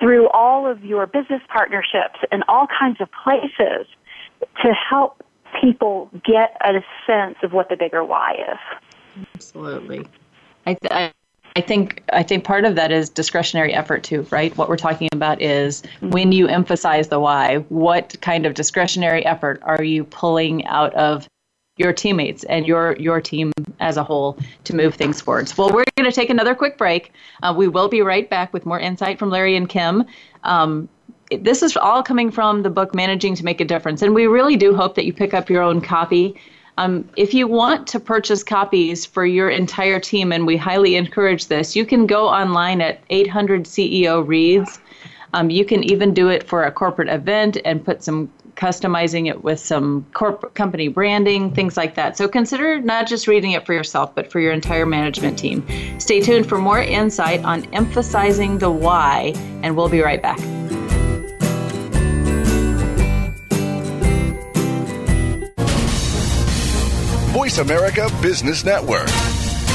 [0.00, 3.86] through all of your business partnerships and all kinds of places
[4.62, 5.22] to help
[5.60, 9.24] people get a sense of what the bigger why is.
[9.36, 10.06] Absolutely.
[10.66, 11.12] I, th-
[11.56, 14.56] I think I think part of that is discretionary effort too, right?
[14.56, 19.60] What we're talking about is when you emphasize the why, what kind of discretionary effort
[19.62, 21.28] are you pulling out of
[21.76, 25.52] your teammates and your your team as a whole to move things forward.
[25.56, 27.12] Well, we're going to take another quick break.
[27.42, 30.04] Uh, we will be right back with more insight from Larry and Kim.
[30.44, 30.88] Um,
[31.40, 34.56] this is all coming from the book Managing to Make a Difference, and we really
[34.56, 36.34] do hope that you pick up your own copy.
[36.76, 41.46] Um, if you want to purchase copies for your entire team, and we highly encourage
[41.46, 44.80] this, you can go online at 800 CEO Reads.
[45.34, 49.42] Um, you can even do it for a corporate event and put some customizing it
[49.42, 52.16] with some corporate company branding, things like that.
[52.16, 55.66] So consider not just reading it for yourself, but for your entire management team.
[55.98, 59.32] Stay tuned for more insight on emphasizing the why,
[59.62, 60.38] and we'll be right back.
[67.44, 69.06] Voice America Business Network,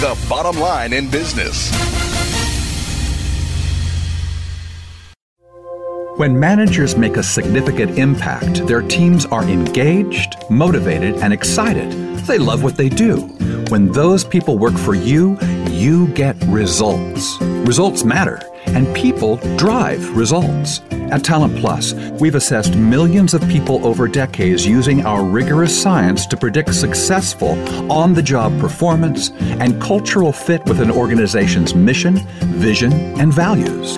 [0.02, 1.72] the bottom line in business.
[6.18, 11.92] When managers make a significant impact, their teams are engaged, motivated, and excited.
[12.26, 13.18] They love what they do.
[13.70, 15.38] When those people work for you,
[15.70, 17.40] you get results.
[17.40, 20.82] Results matter, and people drive results.
[21.12, 26.38] At Talent Plus, we've assessed millions of people over decades using our rigorous science to
[26.38, 27.52] predict successful
[27.92, 33.98] on the job performance and cultural fit with an organization's mission, vision, and values.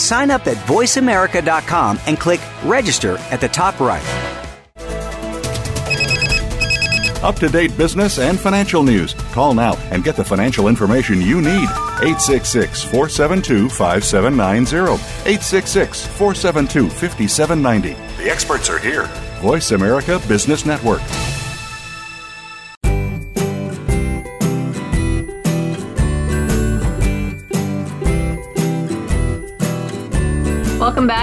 [0.00, 4.02] Sign up at voiceamerica.com and click register at the top right.
[7.22, 9.12] Up to date business and financial news.
[9.32, 11.68] Call now and get the financial information you need.
[12.00, 14.94] 866 472 5790.
[15.28, 18.22] 866 472 5790.
[18.22, 19.04] The experts are here.
[19.42, 21.02] Voice America Business Network.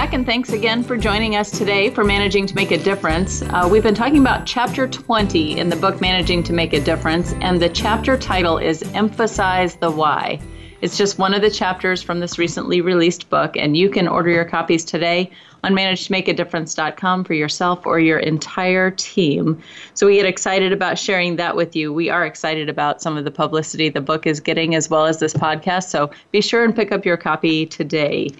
[0.08, 3.42] Back, and thanks again for joining us today for Managing to Make a Difference.
[3.42, 7.34] Uh, we've been talking about Chapter 20 in the book Managing to Make a Difference,
[7.42, 10.40] and the chapter title is Emphasize the Why.
[10.80, 14.30] It's just one of the chapters from this recently released book, and you can order
[14.30, 15.30] your copies today
[15.62, 19.60] on managetomakeadifference.com for yourself or your entire team.
[19.92, 21.92] So we get excited about sharing that with you.
[21.92, 25.18] We are excited about some of the publicity the book is getting as well as
[25.18, 25.90] this podcast.
[25.90, 28.30] So be sure and pick up your copy today.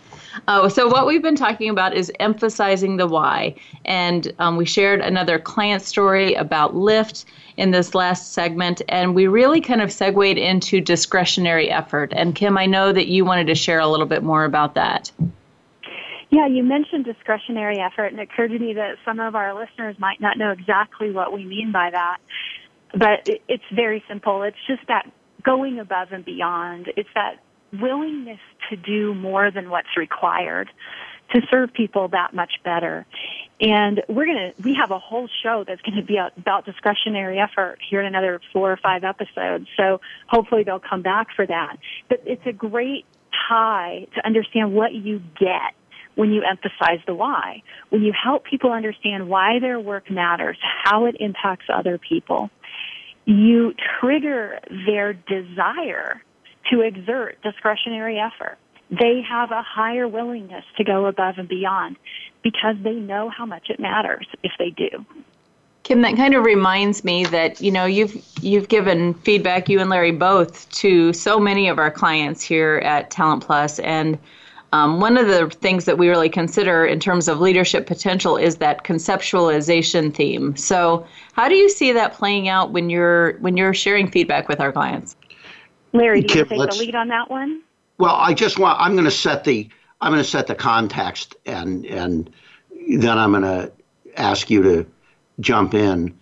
[0.46, 5.00] Uh, so what we've been talking about is emphasizing the why, and um, we shared
[5.00, 7.24] another client story about Lyft
[7.56, 12.12] in this last segment, and we really kind of segued into discretionary effort.
[12.14, 15.10] And Kim, I know that you wanted to share a little bit more about that.
[16.30, 19.98] Yeah, you mentioned discretionary effort, and it occurred to me that some of our listeners
[19.98, 22.18] might not know exactly what we mean by that.
[22.92, 24.42] But it's very simple.
[24.42, 25.10] It's just that
[25.42, 26.92] going above and beyond.
[26.96, 30.70] It's that willingness to do more than what's required
[31.34, 33.06] to serve people that much better.
[33.60, 37.38] And we're going to, we have a whole show that's going to be about discretionary
[37.38, 39.66] effort here in another four or five episodes.
[39.76, 41.78] So hopefully they'll come back for that.
[42.08, 43.04] But it's a great
[43.48, 45.74] tie to understand what you get
[46.14, 47.62] when you emphasize the why.
[47.90, 52.50] When you help people understand why their work matters, how it impacts other people,
[53.24, 56.22] you trigger their desire
[56.70, 58.58] to exert discretionary effort.
[58.90, 61.96] They have a higher willingness to go above and beyond
[62.42, 65.04] because they know how much it matters if they do.
[65.82, 69.88] Kim, that kind of reminds me that you know you've you've given feedback, you and
[69.88, 74.18] Larry both, to so many of our clients here at Talent Plus, and
[74.72, 78.56] um, one of the things that we really consider in terms of leadership potential is
[78.56, 80.54] that conceptualization theme.
[80.56, 84.60] So, how do you see that playing out when you're when you're sharing feedback with
[84.60, 85.16] our clients?
[85.92, 87.62] Larry, do you Kim, take the lead on that one?
[87.98, 89.68] Well, I just want I'm going to set the
[90.00, 92.30] I'm going to set the context and and
[92.96, 93.72] then I'm going to
[94.16, 94.86] ask you to
[95.40, 96.16] jump in.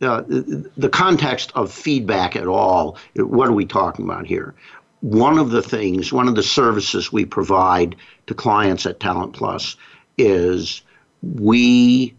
[0.00, 4.52] Uh, the, the context of feedback at all, what are we talking about here?
[5.00, 7.94] One of the things, one of the services we provide
[8.26, 9.76] to clients at Talent Plus
[10.18, 10.82] is
[11.22, 12.14] we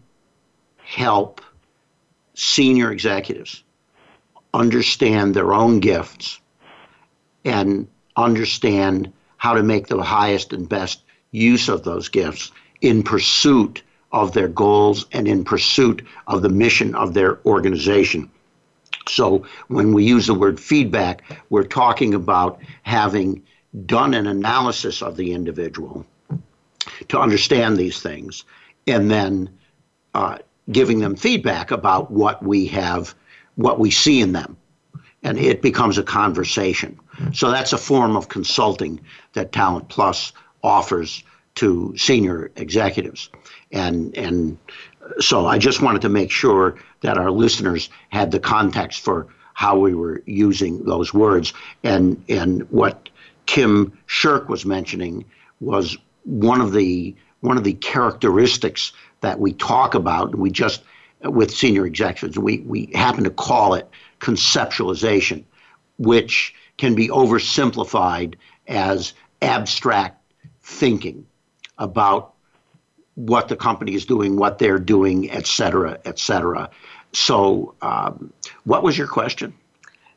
[0.78, 1.42] help
[2.34, 3.62] senior executives
[4.54, 6.40] understand their own gifts
[7.44, 13.82] and understand how to make the highest and best use of those gifts in pursuit
[14.12, 18.30] of their goals and in pursuit of the mission of their organization.
[19.08, 23.42] So when we use the word feedback, we're talking about having
[23.86, 26.06] done an analysis of the individual
[27.08, 28.44] to understand these things
[28.86, 29.50] and then
[30.14, 30.38] uh,
[30.70, 33.14] giving them feedback about what we have,
[33.56, 34.56] what we see in them.
[35.22, 37.00] And it becomes a conversation.
[37.32, 39.00] So that's a form of consulting
[39.34, 41.22] that Talent Plus offers
[41.56, 43.30] to senior executives.
[43.70, 44.58] And, and
[45.20, 49.78] so I just wanted to make sure that our listeners had the context for how
[49.78, 51.52] we were using those words.
[51.82, 53.08] And, and what
[53.46, 55.24] Kim Shirk was mentioning
[55.60, 60.34] was one of the one of the characteristics that we talk about.
[60.34, 60.82] We just
[61.22, 63.88] with senior executives, we, we happen to call it
[64.20, 65.44] conceptualization,
[65.98, 68.34] which can be oversimplified
[68.66, 70.20] as abstract
[70.62, 71.26] thinking
[71.78, 72.32] about
[73.14, 76.68] what the company is doing, what they're doing, et cetera, et cetera.
[77.12, 78.32] So, um,
[78.64, 79.54] what was your question?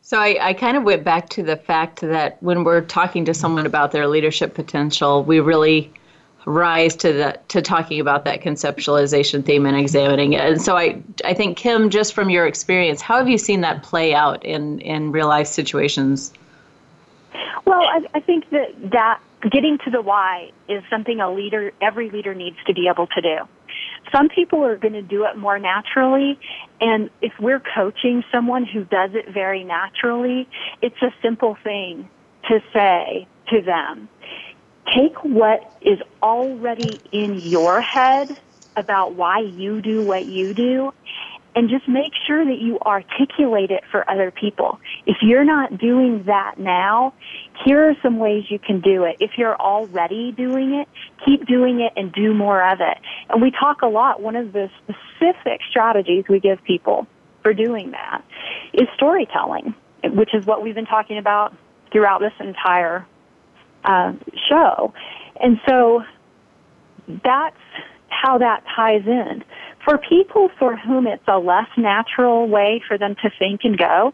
[0.02, 3.34] So, I, I kind of went back to the fact that when we're talking to
[3.34, 5.92] someone about their leadership potential, we really
[6.48, 10.42] rise to the to talking about that conceptualization theme and examining it.
[10.42, 13.84] And so I I think Kim, just from your experience, how have you seen that
[13.84, 16.34] play out in in real life situations?
[17.66, 19.20] Well, I, I think that that
[19.52, 23.22] getting to the why is something a leader, every leader needs to be able to
[23.22, 23.38] do.
[24.12, 26.40] Some people are going to do it more naturally,
[26.80, 30.48] and if we're coaching someone who does it very naturally,
[30.82, 32.10] it's a simple thing
[32.48, 34.10] to say to them.
[34.96, 38.38] Take what is already in your head
[38.78, 40.94] about why you do what you do
[41.58, 44.80] and just make sure that you articulate it for other people.
[45.08, 47.16] If you're not doing that now,
[47.66, 49.18] here are some ways you can do it.
[49.20, 50.88] If you're already doing it,
[51.26, 53.00] keep doing it and do more of it.
[53.32, 57.08] And we talk a lot, one of the specific strategies we give people
[57.42, 58.24] for doing that
[58.72, 61.56] is storytelling, which is what we've been talking about
[61.92, 63.04] throughout this entire
[63.84, 64.14] uh,
[64.48, 64.94] show.
[65.42, 66.04] And so
[67.08, 67.58] that's
[68.10, 69.44] how that ties in.
[69.88, 74.14] For people for whom it's a less natural way for them to think and go,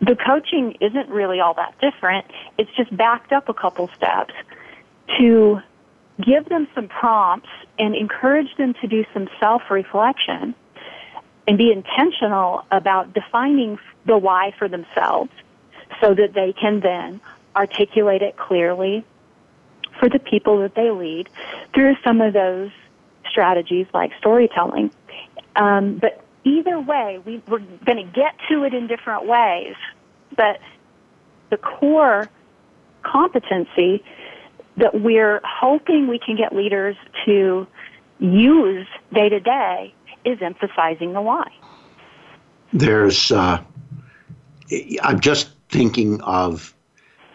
[0.00, 2.26] the coaching isn't really all that different.
[2.58, 4.34] It's just backed up a couple steps
[5.18, 5.60] to
[6.22, 7.48] give them some prompts
[7.78, 10.54] and encourage them to do some self-reflection
[11.48, 15.30] and be intentional about defining the why for themselves
[16.02, 17.18] so that they can then
[17.54, 19.06] articulate it clearly
[19.98, 21.30] for the people that they lead
[21.72, 22.70] through some of those
[23.36, 24.90] strategies like storytelling.
[25.56, 29.74] Um, but either way, we, we're going to get to it in different ways.
[30.34, 30.58] But
[31.50, 32.30] the core
[33.02, 34.02] competency
[34.78, 37.66] that we're hoping we can get leaders to
[38.18, 41.50] use day to day is emphasizing the why.
[42.72, 43.62] There's, uh,
[45.02, 46.74] I'm just thinking of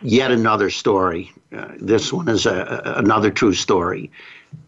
[0.01, 1.31] yet another story.
[1.55, 4.11] Uh, this one is a, another true story.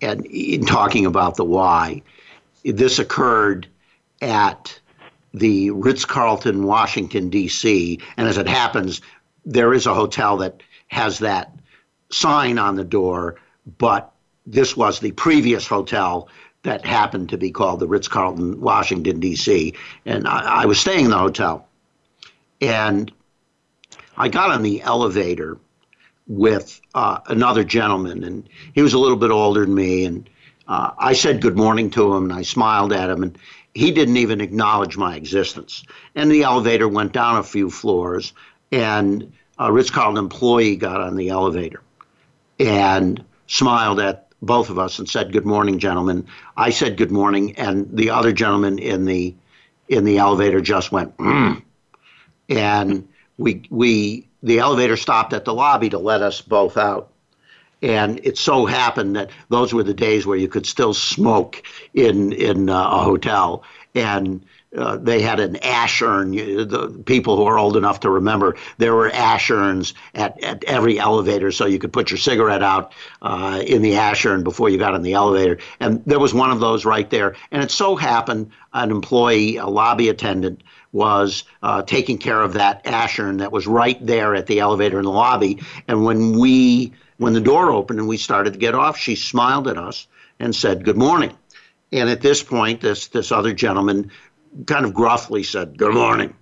[0.01, 2.01] And in talking about the why,
[2.63, 3.67] this occurred
[4.21, 4.79] at
[5.33, 7.99] the Ritz Carlton, Washington, D.C.
[8.17, 9.01] And as it happens,
[9.45, 11.53] there is a hotel that has that
[12.11, 13.35] sign on the door,
[13.77, 14.13] but
[14.45, 16.29] this was the previous hotel
[16.63, 19.73] that happened to be called the Ritz Carlton, Washington, D.C.
[20.05, 21.67] And I, I was staying in the hotel.
[22.61, 23.11] And
[24.17, 25.57] I got on the elevator
[26.27, 30.05] with uh, another gentleman, and he was a little bit older than me.
[30.05, 30.29] And
[30.67, 33.37] uh, I said good morning to him, and I smiled at him, and
[33.73, 35.83] he didn't even acknowledge my existence.
[36.15, 38.33] And the elevator went down a few floors,
[38.71, 41.81] and a Ritz Carlton employee got on the elevator
[42.59, 46.25] and smiled at both of us and said, "Good morning, gentlemen."
[46.57, 49.35] I said, "Good morning," and the other gentleman in the
[49.89, 51.61] in the elevator just went, mm.
[52.49, 53.07] and
[53.37, 57.09] we we the elevator stopped at the lobby to let us both out.
[57.81, 61.63] And it so happened that those were the days where you could still smoke
[61.93, 63.63] in in uh, a hotel,
[63.93, 66.31] and uh, they had an ash urn.
[66.31, 70.97] The people who are old enough to remember, there were ash urns at, at every
[70.97, 74.77] elevator, so you could put your cigarette out uh, in the ash urn before you
[74.77, 75.59] got in the elevator.
[75.79, 77.35] And there was one of those right there.
[77.51, 80.63] And it so happened an employee, a lobby attendant,
[80.93, 85.03] was uh, taking care of that ashern that was right there at the elevator in
[85.03, 85.61] the lobby.
[85.89, 89.67] And when we, when the door opened and we started to get off, she smiled
[89.67, 90.07] at us
[90.39, 91.35] and said, "Good morning."
[91.91, 94.11] And at this point, this this other gentleman
[94.65, 96.35] kind of gruffly said, Good morning.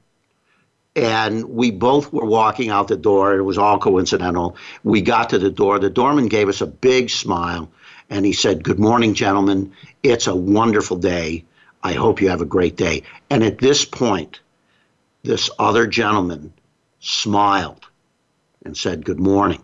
[0.95, 3.37] And we both were walking out the door.
[3.37, 4.57] It was all coincidental.
[4.83, 5.79] We got to the door.
[5.79, 7.71] The doorman gave us a big smile
[8.09, 9.73] and he said, Good morning, gentlemen.
[10.03, 11.45] It's a wonderful day.
[11.83, 13.03] I hope you have a great day.
[13.29, 14.39] And at this point,
[15.23, 16.53] this other gentleman
[16.99, 17.87] smiled
[18.63, 19.61] and said, Good morning.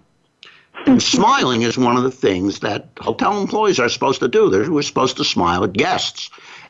[0.86, 4.50] And smiling is one of the things that hotel employees are supposed to do.
[4.50, 6.30] They're, we're supposed to smile at guests.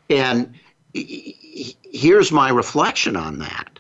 [0.09, 0.53] And
[0.93, 3.79] here's my reflection on that.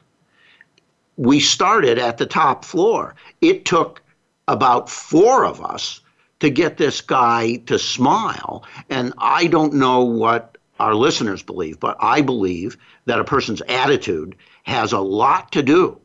[1.15, 3.15] We started at the top floor.
[3.41, 4.01] It took
[4.47, 6.01] about four of us
[6.39, 8.63] to get this guy to smile.
[8.89, 14.35] And I don't know what our listeners believe, but I believe that a person's attitude
[14.63, 15.99] has a lot to do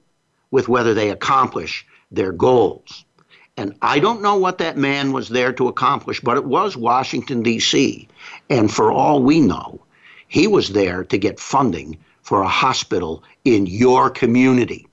[0.51, 3.05] with whether they accomplish their goals.
[3.57, 7.43] And I don't know what that man was there to accomplish, but it was Washington,
[7.43, 8.09] D.C.
[8.49, 9.81] And for all we know,
[10.29, 14.87] he was there to get funding for a hospital in your community.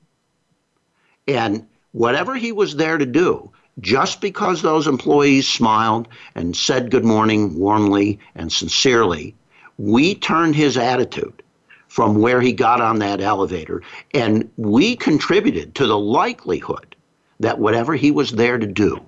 [1.27, 7.05] And whatever he was there to do, just because those employees smiled and said good
[7.05, 9.35] morning warmly and sincerely,
[9.79, 11.41] we turned his attitude
[11.87, 13.81] from where he got on that elevator
[14.13, 16.95] and we contributed to the likelihood
[17.39, 18.99] that whatever he was there to do,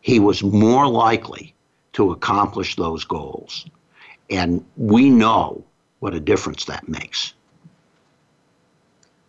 [0.00, 1.54] he was more likely
[1.92, 3.66] to accomplish those goals.
[4.30, 5.62] And we know
[6.00, 7.34] what a difference that makes.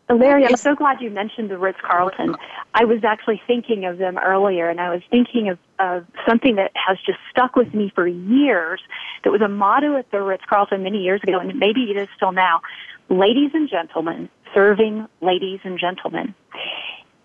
[0.10, 2.36] Larry, I'm so glad you mentioned the Ritz Carlton.
[2.74, 6.72] I was actually thinking of them earlier, and I was thinking of, of something that
[6.76, 8.82] has just stuck with me for years.
[9.24, 12.10] That was a motto at the Ritz Carlton many years ago, and maybe it is
[12.16, 12.62] still now.
[13.10, 16.36] Ladies and gentlemen, serving ladies and gentlemen.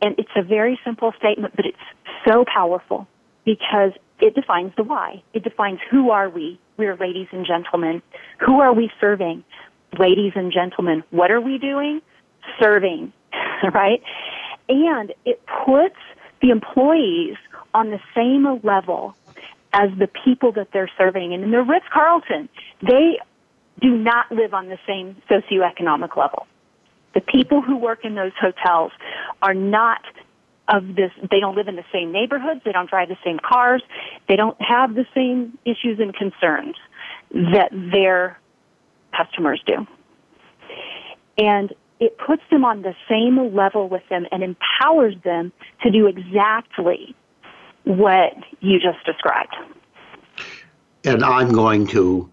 [0.00, 1.76] And it's a very simple statement, but it's
[2.26, 3.08] so powerful
[3.44, 5.22] because it defines the why.
[5.32, 6.60] It defines who are we?
[6.76, 8.02] We're ladies and gentlemen.
[8.38, 9.44] Who are we serving?
[9.98, 11.02] Ladies and gentlemen.
[11.10, 12.00] What are we doing?
[12.60, 13.12] Serving,
[13.74, 14.02] right?
[14.68, 15.96] And it puts
[16.40, 17.36] the employees
[17.74, 19.14] on the same level
[19.72, 21.34] as the people that they're serving.
[21.34, 22.48] And in the Ritz Carlton,
[22.82, 23.18] they
[23.80, 26.46] do not live on the same socioeconomic level.
[27.14, 28.92] The people who work in those hotels
[29.42, 30.00] are not
[30.68, 33.82] of this, they don't live in the same neighborhoods, they don't drive the same cars,
[34.28, 36.76] they don't have the same issues and concerns
[37.32, 38.38] that their
[39.16, 39.86] customers do.
[41.38, 46.06] And it puts them on the same level with them and empowers them to do
[46.06, 47.14] exactly
[47.84, 49.56] what you just described.
[51.04, 52.30] And I'm going to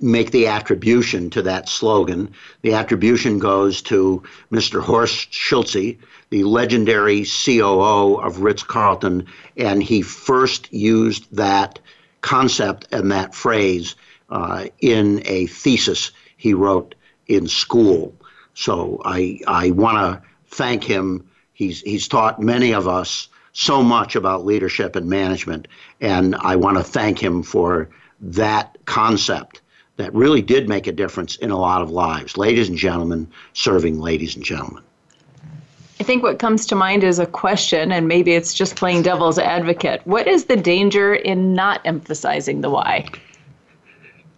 [0.00, 2.32] make the attribution to that slogan.
[2.62, 4.82] The attribution goes to Mr.
[4.82, 5.96] Horst Schulze,
[6.30, 9.26] the legendary COO of Ritz Carlton,
[9.56, 11.78] and he first used that
[12.22, 13.94] concept and that phrase
[14.30, 16.94] uh, in a thesis he wrote
[17.26, 18.14] in school.
[18.54, 21.28] So I, I want to thank him.
[21.52, 25.68] He's, he's taught many of us so much about leadership and management,
[26.00, 27.88] and I want to thank him for
[28.20, 29.60] that concept
[29.96, 32.36] that really did make a difference in a lot of lives.
[32.38, 34.82] Ladies and gentlemen, serving ladies and gentlemen.
[36.00, 39.38] I think what comes to mind is a question, and maybe it's just playing devil's
[39.38, 40.00] advocate.
[40.06, 43.06] What is the danger in not emphasizing the why?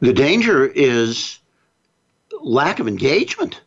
[0.01, 1.39] The danger is
[2.41, 3.61] lack of engagement.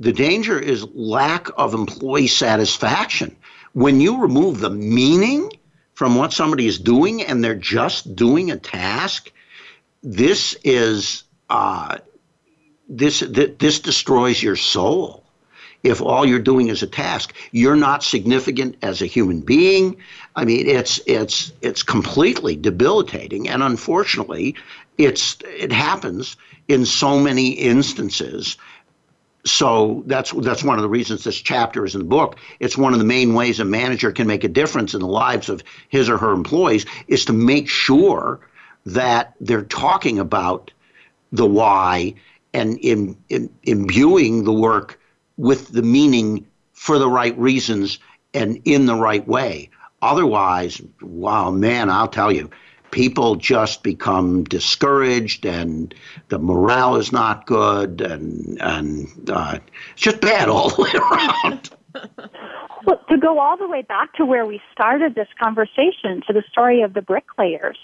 [0.00, 3.36] The danger is lack of employee satisfaction.
[3.72, 5.50] When you remove the meaning
[5.94, 9.32] from what somebody is doing and they're just doing a task,
[10.02, 11.98] this is uh,
[12.88, 15.24] this th- this destroys your soul.
[15.82, 19.96] If all you're doing is a task, you're not significant as a human being.
[20.34, 24.56] I mean, it's it's it's completely debilitating, and unfortunately,
[24.96, 26.36] it's it happens
[26.66, 28.56] in so many instances.
[29.48, 32.38] So that's that's one of the reasons this chapter is in the book.
[32.60, 35.48] It's one of the main ways a manager can make a difference in the lives
[35.48, 38.40] of his or her employees is to make sure
[38.86, 40.70] that they're talking about
[41.32, 42.14] the why
[42.54, 44.98] and in, in, imbuing the work
[45.36, 47.98] with the meaning for the right reasons
[48.34, 49.70] and in the right way.
[50.00, 52.50] Otherwise, wow, man, I'll tell you,
[52.98, 55.94] people just become discouraged and
[56.30, 59.56] the morale is not good and and uh,
[59.92, 61.70] it's just bad all the way around.
[62.84, 66.42] well, to go all the way back to where we started this conversation, to the
[66.50, 67.78] story of the bricklayers,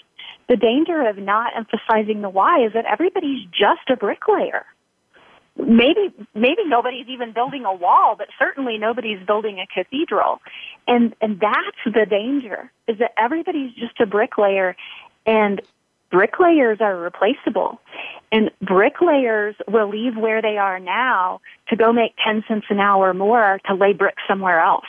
[0.49, 4.65] the danger of not emphasizing the why is that everybody's just a bricklayer.
[5.57, 10.41] Maybe maybe nobody's even building a wall, but certainly nobody's building a cathedral.
[10.89, 14.75] And and that's the danger is that everybody's just a bricklayer
[15.25, 15.61] and
[16.11, 17.79] bricklayers are replaceable.
[18.31, 23.13] And bricklayers will leave where they are now to go make 10 cents an hour
[23.13, 24.85] more to lay bricks somewhere else.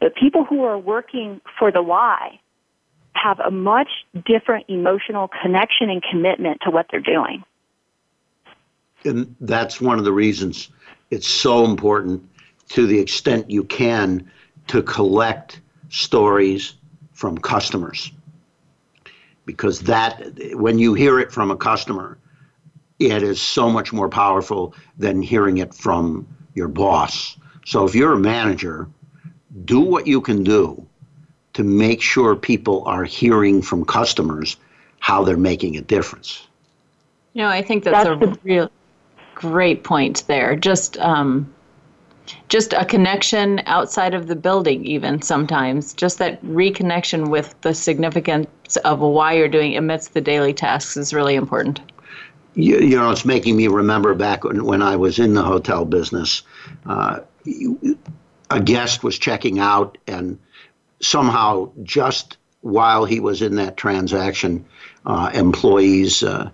[0.00, 2.40] The people who are working for the why
[3.14, 3.88] have a much
[4.26, 7.42] different emotional connection and commitment to what they're doing.
[9.04, 10.68] And that's one of the reasons
[11.10, 12.28] it's so important
[12.70, 14.30] to the extent you can
[14.68, 16.74] to collect stories
[17.12, 18.12] from customers.
[19.48, 20.22] Because that,
[20.52, 22.18] when you hear it from a customer,
[22.98, 27.34] it is so much more powerful than hearing it from your boss.
[27.64, 28.88] So if you're a manager,
[29.64, 30.86] do what you can do
[31.54, 34.58] to make sure people are hearing from customers
[35.00, 36.46] how they're making a difference.
[37.32, 38.70] You know, I think that's, that's a the- real
[39.34, 40.56] great point there.
[40.56, 41.54] Just um,
[42.48, 45.94] just a connection outside of the building, even sometimes.
[45.94, 51.14] Just that reconnection with the significance of why you're doing amidst the daily tasks is
[51.14, 51.80] really important.
[52.54, 55.84] You, you know, it's making me remember back when, when I was in the hotel
[55.84, 56.42] business.
[56.86, 57.20] Uh,
[58.50, 60.38] a guest was checking out, and
[61.00, 64.64] somehow just while he was in that transaction,
[65.06, 66.50] uh, employees uh,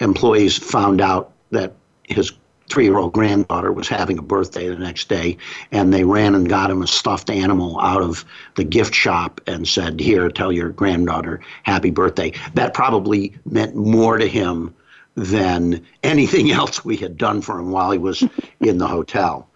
[0.00, 1.74] employees found out that
[2.04, 2.32] his
[2.68, 5.36] three-year-old granddaughter was having a birthday the next day,
[5.72, 8.24] and they ran and got him a stuffed animal out of
[8.56, 14.18] the gift shop and said, "Here, tell your granddaughter happy birthday." That probably meant more
[14.18, 14.74] to him
[15.14, 18.22] than anything else we had done for him while he was
[18.60, 19.48] in the hotel.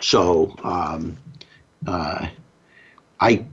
[0.00, 1.16] So um,
[1.86, 2.26] uh,
[3.20, 3.44] I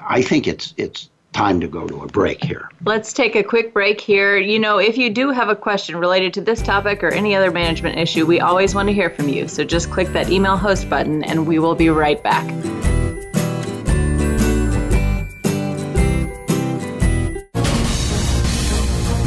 [0.00, 2.68] I think it's it's time to go to a break here.
[2.84, 4.36] Let's take a quick break here.
[4.36, 7.50] You know, if you do have a question related to this topic or any other
[7.50, 9.48] management issue, we always want to hear from you.
[9.48, 12.48] So just click that email host button and we will be right back.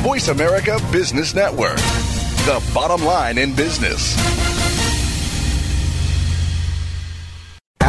[0.02, 1.78] Voice America Business Network,
[2.46, 4.16] the bottom line in business.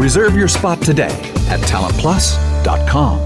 [0.00, 1.12] Reserve your spot today
[1.50, 3.18] at talentplus.com.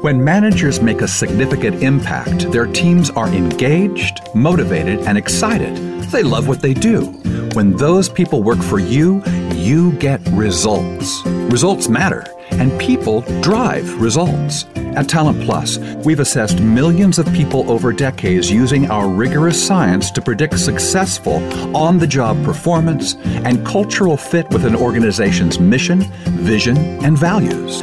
[0.00, 5.76] When managers make a significant impact, their teams are engaged, motivated, and excited.
[6.04, 7.02] They love what they do.
[7.52, 11.22] When those people work for you, you get results.
[11.26, 14.64] Results matter, and people drive results.
[14.96, 20.22] At Talent Plus, we've assessed millions of people over decades using our rigorous science to
[20.22, 21.36] predict successful
[21.76, 23.14] on the job performance
[23.44, 27.82] and cultural fit with an organization's mission, vision, and values.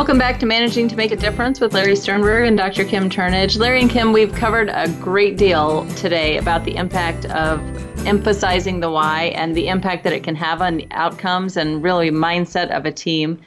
[0.00, 2.86] Welcome back to Managing to Make a Difference with Larry Sternberg and Dr.
[2.86, 3.58] Kim Turnage.
[3.58, 7.60] Larry and Kim, we've covered a great deal today about the impact of
[8.06, 12.10] emphasizing the why and the impact that it can have on the outcomes and really
[12.10, 13.38] mindset of a team.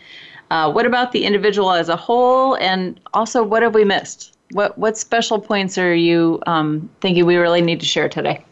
[0.52, 4.38] Uh, what about the individual as a whole, and also what have we missed?
[4.52, 8.46] What what special points are you um, thinking we really need to share today?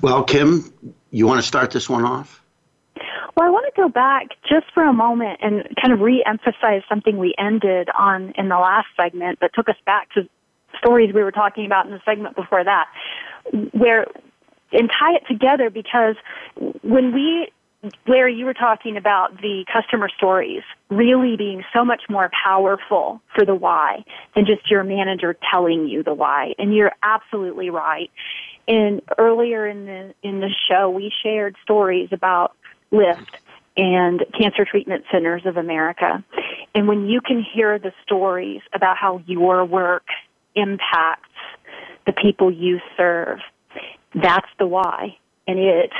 [0.00, 0.72] Well, Kim,
[1.10, 2.39] you want to start this one off?
[3.36, 7.16] Well, I want to go back just for a moment and kind of re-emphasize something
[7.16, 10.28] we ended on in the last segment, but took us back to
[10.78, 12.86] stories we were talking about in the segment before that,
[13.72, 14.06] where
[14.72, 16.16] and tie it together because
[16.82, 17.48] when we
[18.06, 23.46] Larry, you were talking about the customer stories really being so much more powerful for
[23.46, 24.04] the why
[24.34, 26.52] than just your manager telling you the why.
[26.58, 28.10] And you're absolutely right.
[28.68, 32.54] And earlier in the in the show, we shared stories about
[32.90, 33.36] LIFT
[33.76, 36.24] and Cancer Treatment Centers of America.
[36.74, 40.04] And when you can hear the stories about how your work
[40.54, 41.28] impacts
[42.06, 43.38] the people you serve,
[44.14, 45.16] that's the why.
[45.46, 45.90] And it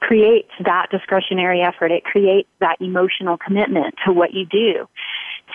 [0.00, 1.90] creates that discretionary effort.
[1.90, 4.88] It creates that emotional commitment to what you do.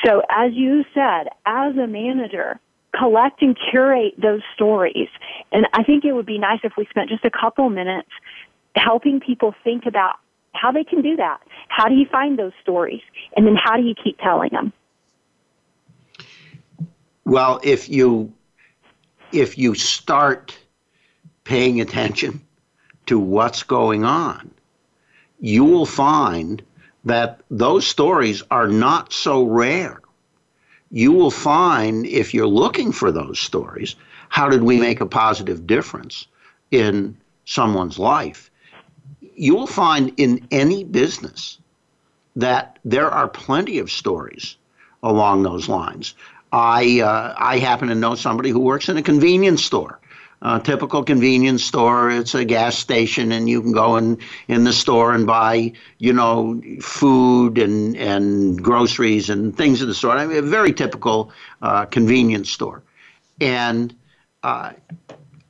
[0.04, 2.60] So as you said, as a manager,
[2.98, 5.10] collect and curate those stories.
[5.52, 8.10] And I think it would be nice if we spent just a couple minutes
[8.76, 10.16] helping people think about
[10.56, 11.42] how they can do that.
[11.68, 13.02] How do you find those stories?
[13.36, 14.74] And then how do you keep telling them?
[17.26, 18.32] Well, if you
[19.32, 20.58] if you start
[21.44, 22.42] paying attention
[23.08, 24.52] to what's going on,
[25.40, 26.64] you will find
[27.04, 30.00] that those stories are not so rare.
[30.92, 33.96] You will find if you're looking for those stories,
[34.30, 36.28] how did we make a positive difference
[36.72, 38.50] in someone's life?
[39.36, 41.58] You will find in any business
[42.36, 44.58] that there are plenty of stories
[45.04, 46.16] along those lines.
[46.52, 50.00] I uh, I happen to know somebody who works in a convenience store.
[50.42, 54.74] A typical convenience store, it's a gas station, and you can go in, in the
[54.74, 60.20] store and buy, you know, food and, and groceries and things of the sort.
[60.20, 61.32] I mean, a very typical
[61.62, 62.84] uh, convenience store.
[63.42, 63.96] And
[64.44, 64.74] uh,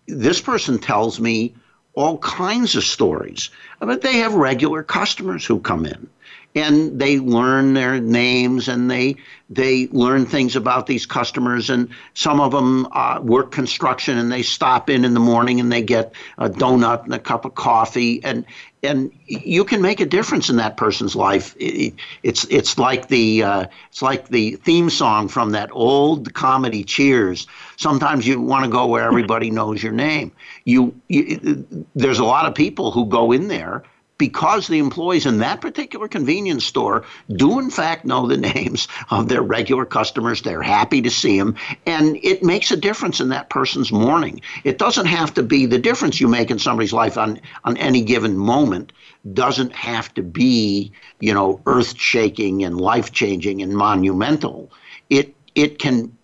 [0.07, 1.55] this person tells me
[1.95, 3.49] all kinds of stories.
[3.79, 6.09] But they have regular customers who come in.
[6.55, 9.15] And they learn their names and they
[9.49, 14.41] they learn things about these customers and some of them uh, work construction and they
[14.41, 18.23] stop in in the morning and they get a donut and a cup of coffee
[18.23, 18.45] and
[18.81, 21.55] and you can make a difference in that person's life.
[21.59, 27.47] It's it's like the uh, it's like the theme song from that old comedy cheers.
[27.77, 30.31] Sometimes you want to go where everybody knows your name.
[30.65, 33.83] You, you there's a lot of people who go in there
[34.17, 37.03] because the employees in that particular convenience store
[37.35, 40.41] do in fact know the names of their regular customers.
[40.41, 41.55] They're happy to see them
[41.85, 44.41] and it makes a difference in that person's morning.
[44.63, 48.01] It doesn't have to be the difference you make in somebody's life on on any
[48.01, 48.91] given moment
[49.33, 54.71] doesn't have to be you know earth shaking and life changing and monumental.
[55.09, 56.15] It it can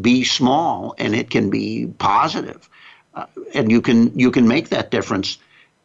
[0.00, 2.68] be small and it can be positive.
[3.14, 5.38] Uh, and you can you can make that difference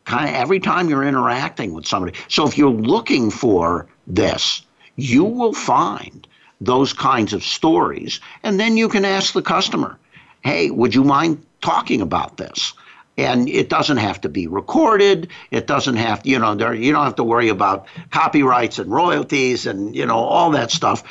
[0.05, 2.17] kind of every time you're interacting with somebody.
[2.27, 4.63] So if you're looking for this,
[4.95, 6.27] you will find
[6.59, 8.19] those kinds of stories.
[8.43, 9.97] And then you can ask the customer,
[10.41, 12.73] hey, would you mind talking about this?
[13.17, 15.29] And it doesn't have to be recorded.
[15.51, 19.65] It doesn't have, you know, there, you don't have to worry about copyrights and royalties
[19.65, 21.03] and, you know, all that stuff.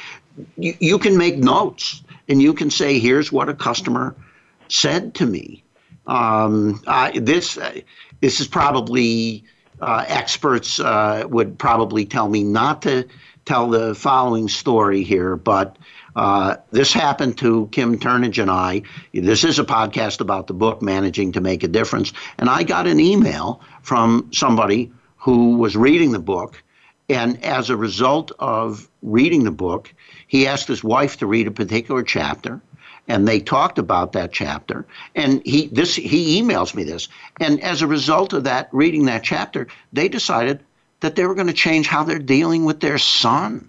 [0.56, 4.14] You, you can make notes and you can say, here's what a customer
[4.68, 5.62] said to me.
[6.06, 7.58] Um, uh, this,
[8.20, 9.44] this is probably
[9.80, 13.06] uh, experts uh, would probably tell me not to
[13.44, 15.76] tell the following story here, but
[16.14, 18.82] uh, this happened to Kim Turnage and I.
[19.12, 22.12] This is a podcast about the book Managing to Make a Difference.
[22.38, 26.62] And I got an email from somebody who was reading the book.
[27.08, 29.92] And as a result of reading the book,
[30.26, 32.60] he asked his wife to read a particular chapter
[33.10, 34.86] and they talked about that chapter.
[35.16, 37.08] And he this he emails me this,
[37.40, 40.60] and as a result of that, reading that chapter, they decided
[41.00, 43.68] that they were going to change how they're dealing with their son.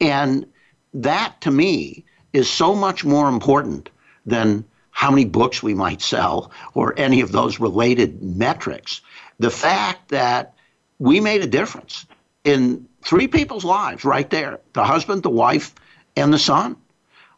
[0.00, 0.46] And
[0.94, 3.90] that to me is so much more important
[4.24, 9.02] than how many books we might sell or any of those related metrics.
[9.40, 10.54] The fact that
[10.98, 12.06] we made a difference
[12.44, 15.74] in three people's lives right there the husband, the wife,
[16.16, 16.76] and the son.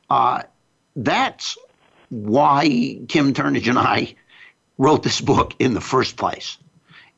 [0.09, 0.43] Uh,
[0.99, 1.57] that's
[2.11, 2.68] why
[3.09, 4.14] Kim Turnage and I
[4.78, 6.59] wrote this book in the first place,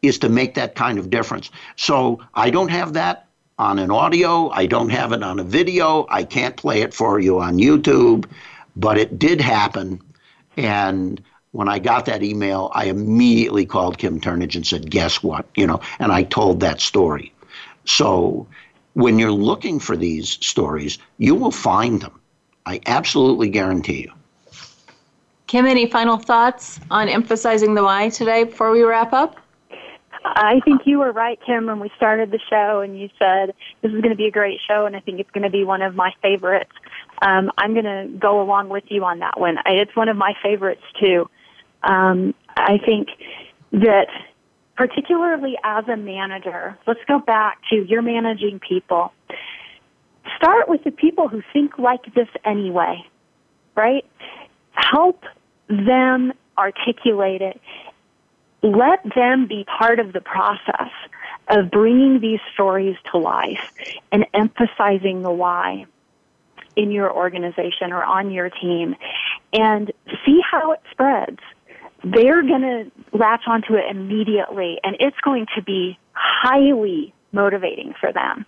[0.02, 1.50] is to make that kind of difference.
[1.76, 3.26] So I don't have that
[3.58, 7.18] on an audio, I don't have it on a video, I can't play it for
[7.18, 8.26] you on YouTube,
[8.76, 10.00] but it did happen.
[10.56, 11.22] And
[11.52, 15.46] when I got that email, I immediately called Kim Turnage and said, Guess what?
[15.54, 17.32] You know, and I told that story.
[17.84, 18.46] So
[18.94, 22.19] when you're looking for these stories, you will find them.
[22.66, 24.12] I absolutely guarantee you.
[25.46, 29.36] Kim, any final thoughts on emphasizing the why today before we wrap up?
[30.24, 33.90] I think you were right, Kim, when we started the show, and you said this
[33.90, 35.82] is going to be a great show, and I think it's going to be one
[35.82, 36.72] of my favorites.
[37.22, 39.58] Um, I'm going to go along with you on that one.
[39.66, 41.28] It's one of my favorites too.
[41.82, 43.08] Um, I think
[43.72, 44.08] that
[44.76, 49.12] particularly as a manager, let's go back to you're managing people
[50.36, 53.04] start with the people who think like this anyway,
[53.74, 54.04] right?
[54.72, 55.24] Help
[55.68, 57.60] them articulate it.
[58.62, 60.92] Let them be part of the process
[61.48, 63.72] of bringing these stories to life
[64.12, 65.86] and emphasizing the why
[66.76, 68.94] in your organization or on your team
[69.52, 69.92] and
[70.24, 71.40] see how it spreads.
[72.04, 78.12] They're going to latch onto it immediately and it's going to be highly motivating for
[78.12, 78.46] them.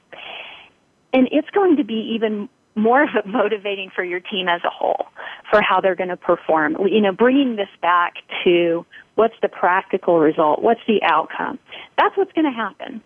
[1.13, 4.71] And it's going to be even more of a motivating for your team as a
[4.71, 5.07] whole
[5.51, 6.77] for how they're going to perform.
[6.87, 10.63] You know, bringing this back to what's the practical result?
[10.63, 11.59] What's the outcome?
[11.99, 13.03] That's what's going to happen.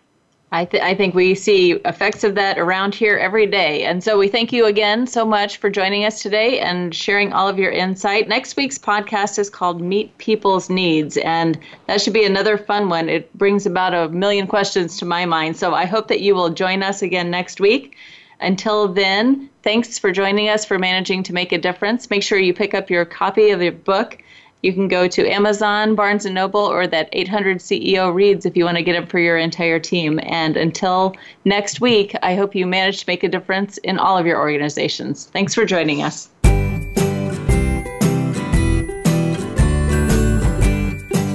[0.51, 3.83] I, th- I think we see effects of that around here every day.
[3.83, 7.49] And so we thank you again so much for joining us today and sharing all
[7.49, 8.29] of your insight.
[8.29, 13.09] Next week's podcast is called Meet People's Needs, and that should be another fun one.
[13.09, 15.57] It brings about a million questions to my mind.
[15.57, 17.97] So I hope that you will join us again next week.
[18.39, 22.09] Until then, thanks for joining us for Managing to Make a Difference.
[22.09, 24.19] Make sure you pick up your copy of your book
[24.61, 28.65] you can go to Amazon, Barnes and Noble, or that 800 CEO reads if you
[28.65, 30.19] want to get them for your entire team.
[30.23, 34.25] And until next week, I hope you manage to make a difference in all of
[34.25, 35.25] your organizations.
[35.27, 36.29] Thanks for joining us.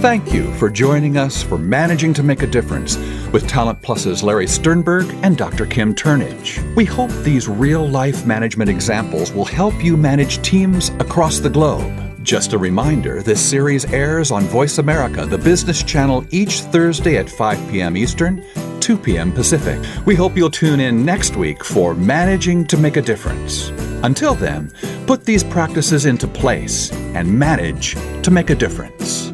[0.02, 2.96] Thank you for joining us for Managing to Make a Difference
[3.30, 5.64] with Talent Plus's Larry Sternberg and Dr.
[5.64, 6.58] Kim Turnage.
[6.74, 12.01] We hope these real life management examples will help you manage teams across the globe.
[12.22, 17.28] Just a reminder this series airs on Voice America, the business channel, each Thursday at
[17.28, 17.96] 5 p.m.
[17.96, 18.44] Eastern,
[18.78, 19.32] 2 p.m.
[19.32, 19.80] Pacific.
[20.06, 23.70] We hope you'll tune in next week for Managing to Make a Difference.
[24.04, 24.72] Until then,
[25.06, 29.32] put these practices into place and manage to make a difference.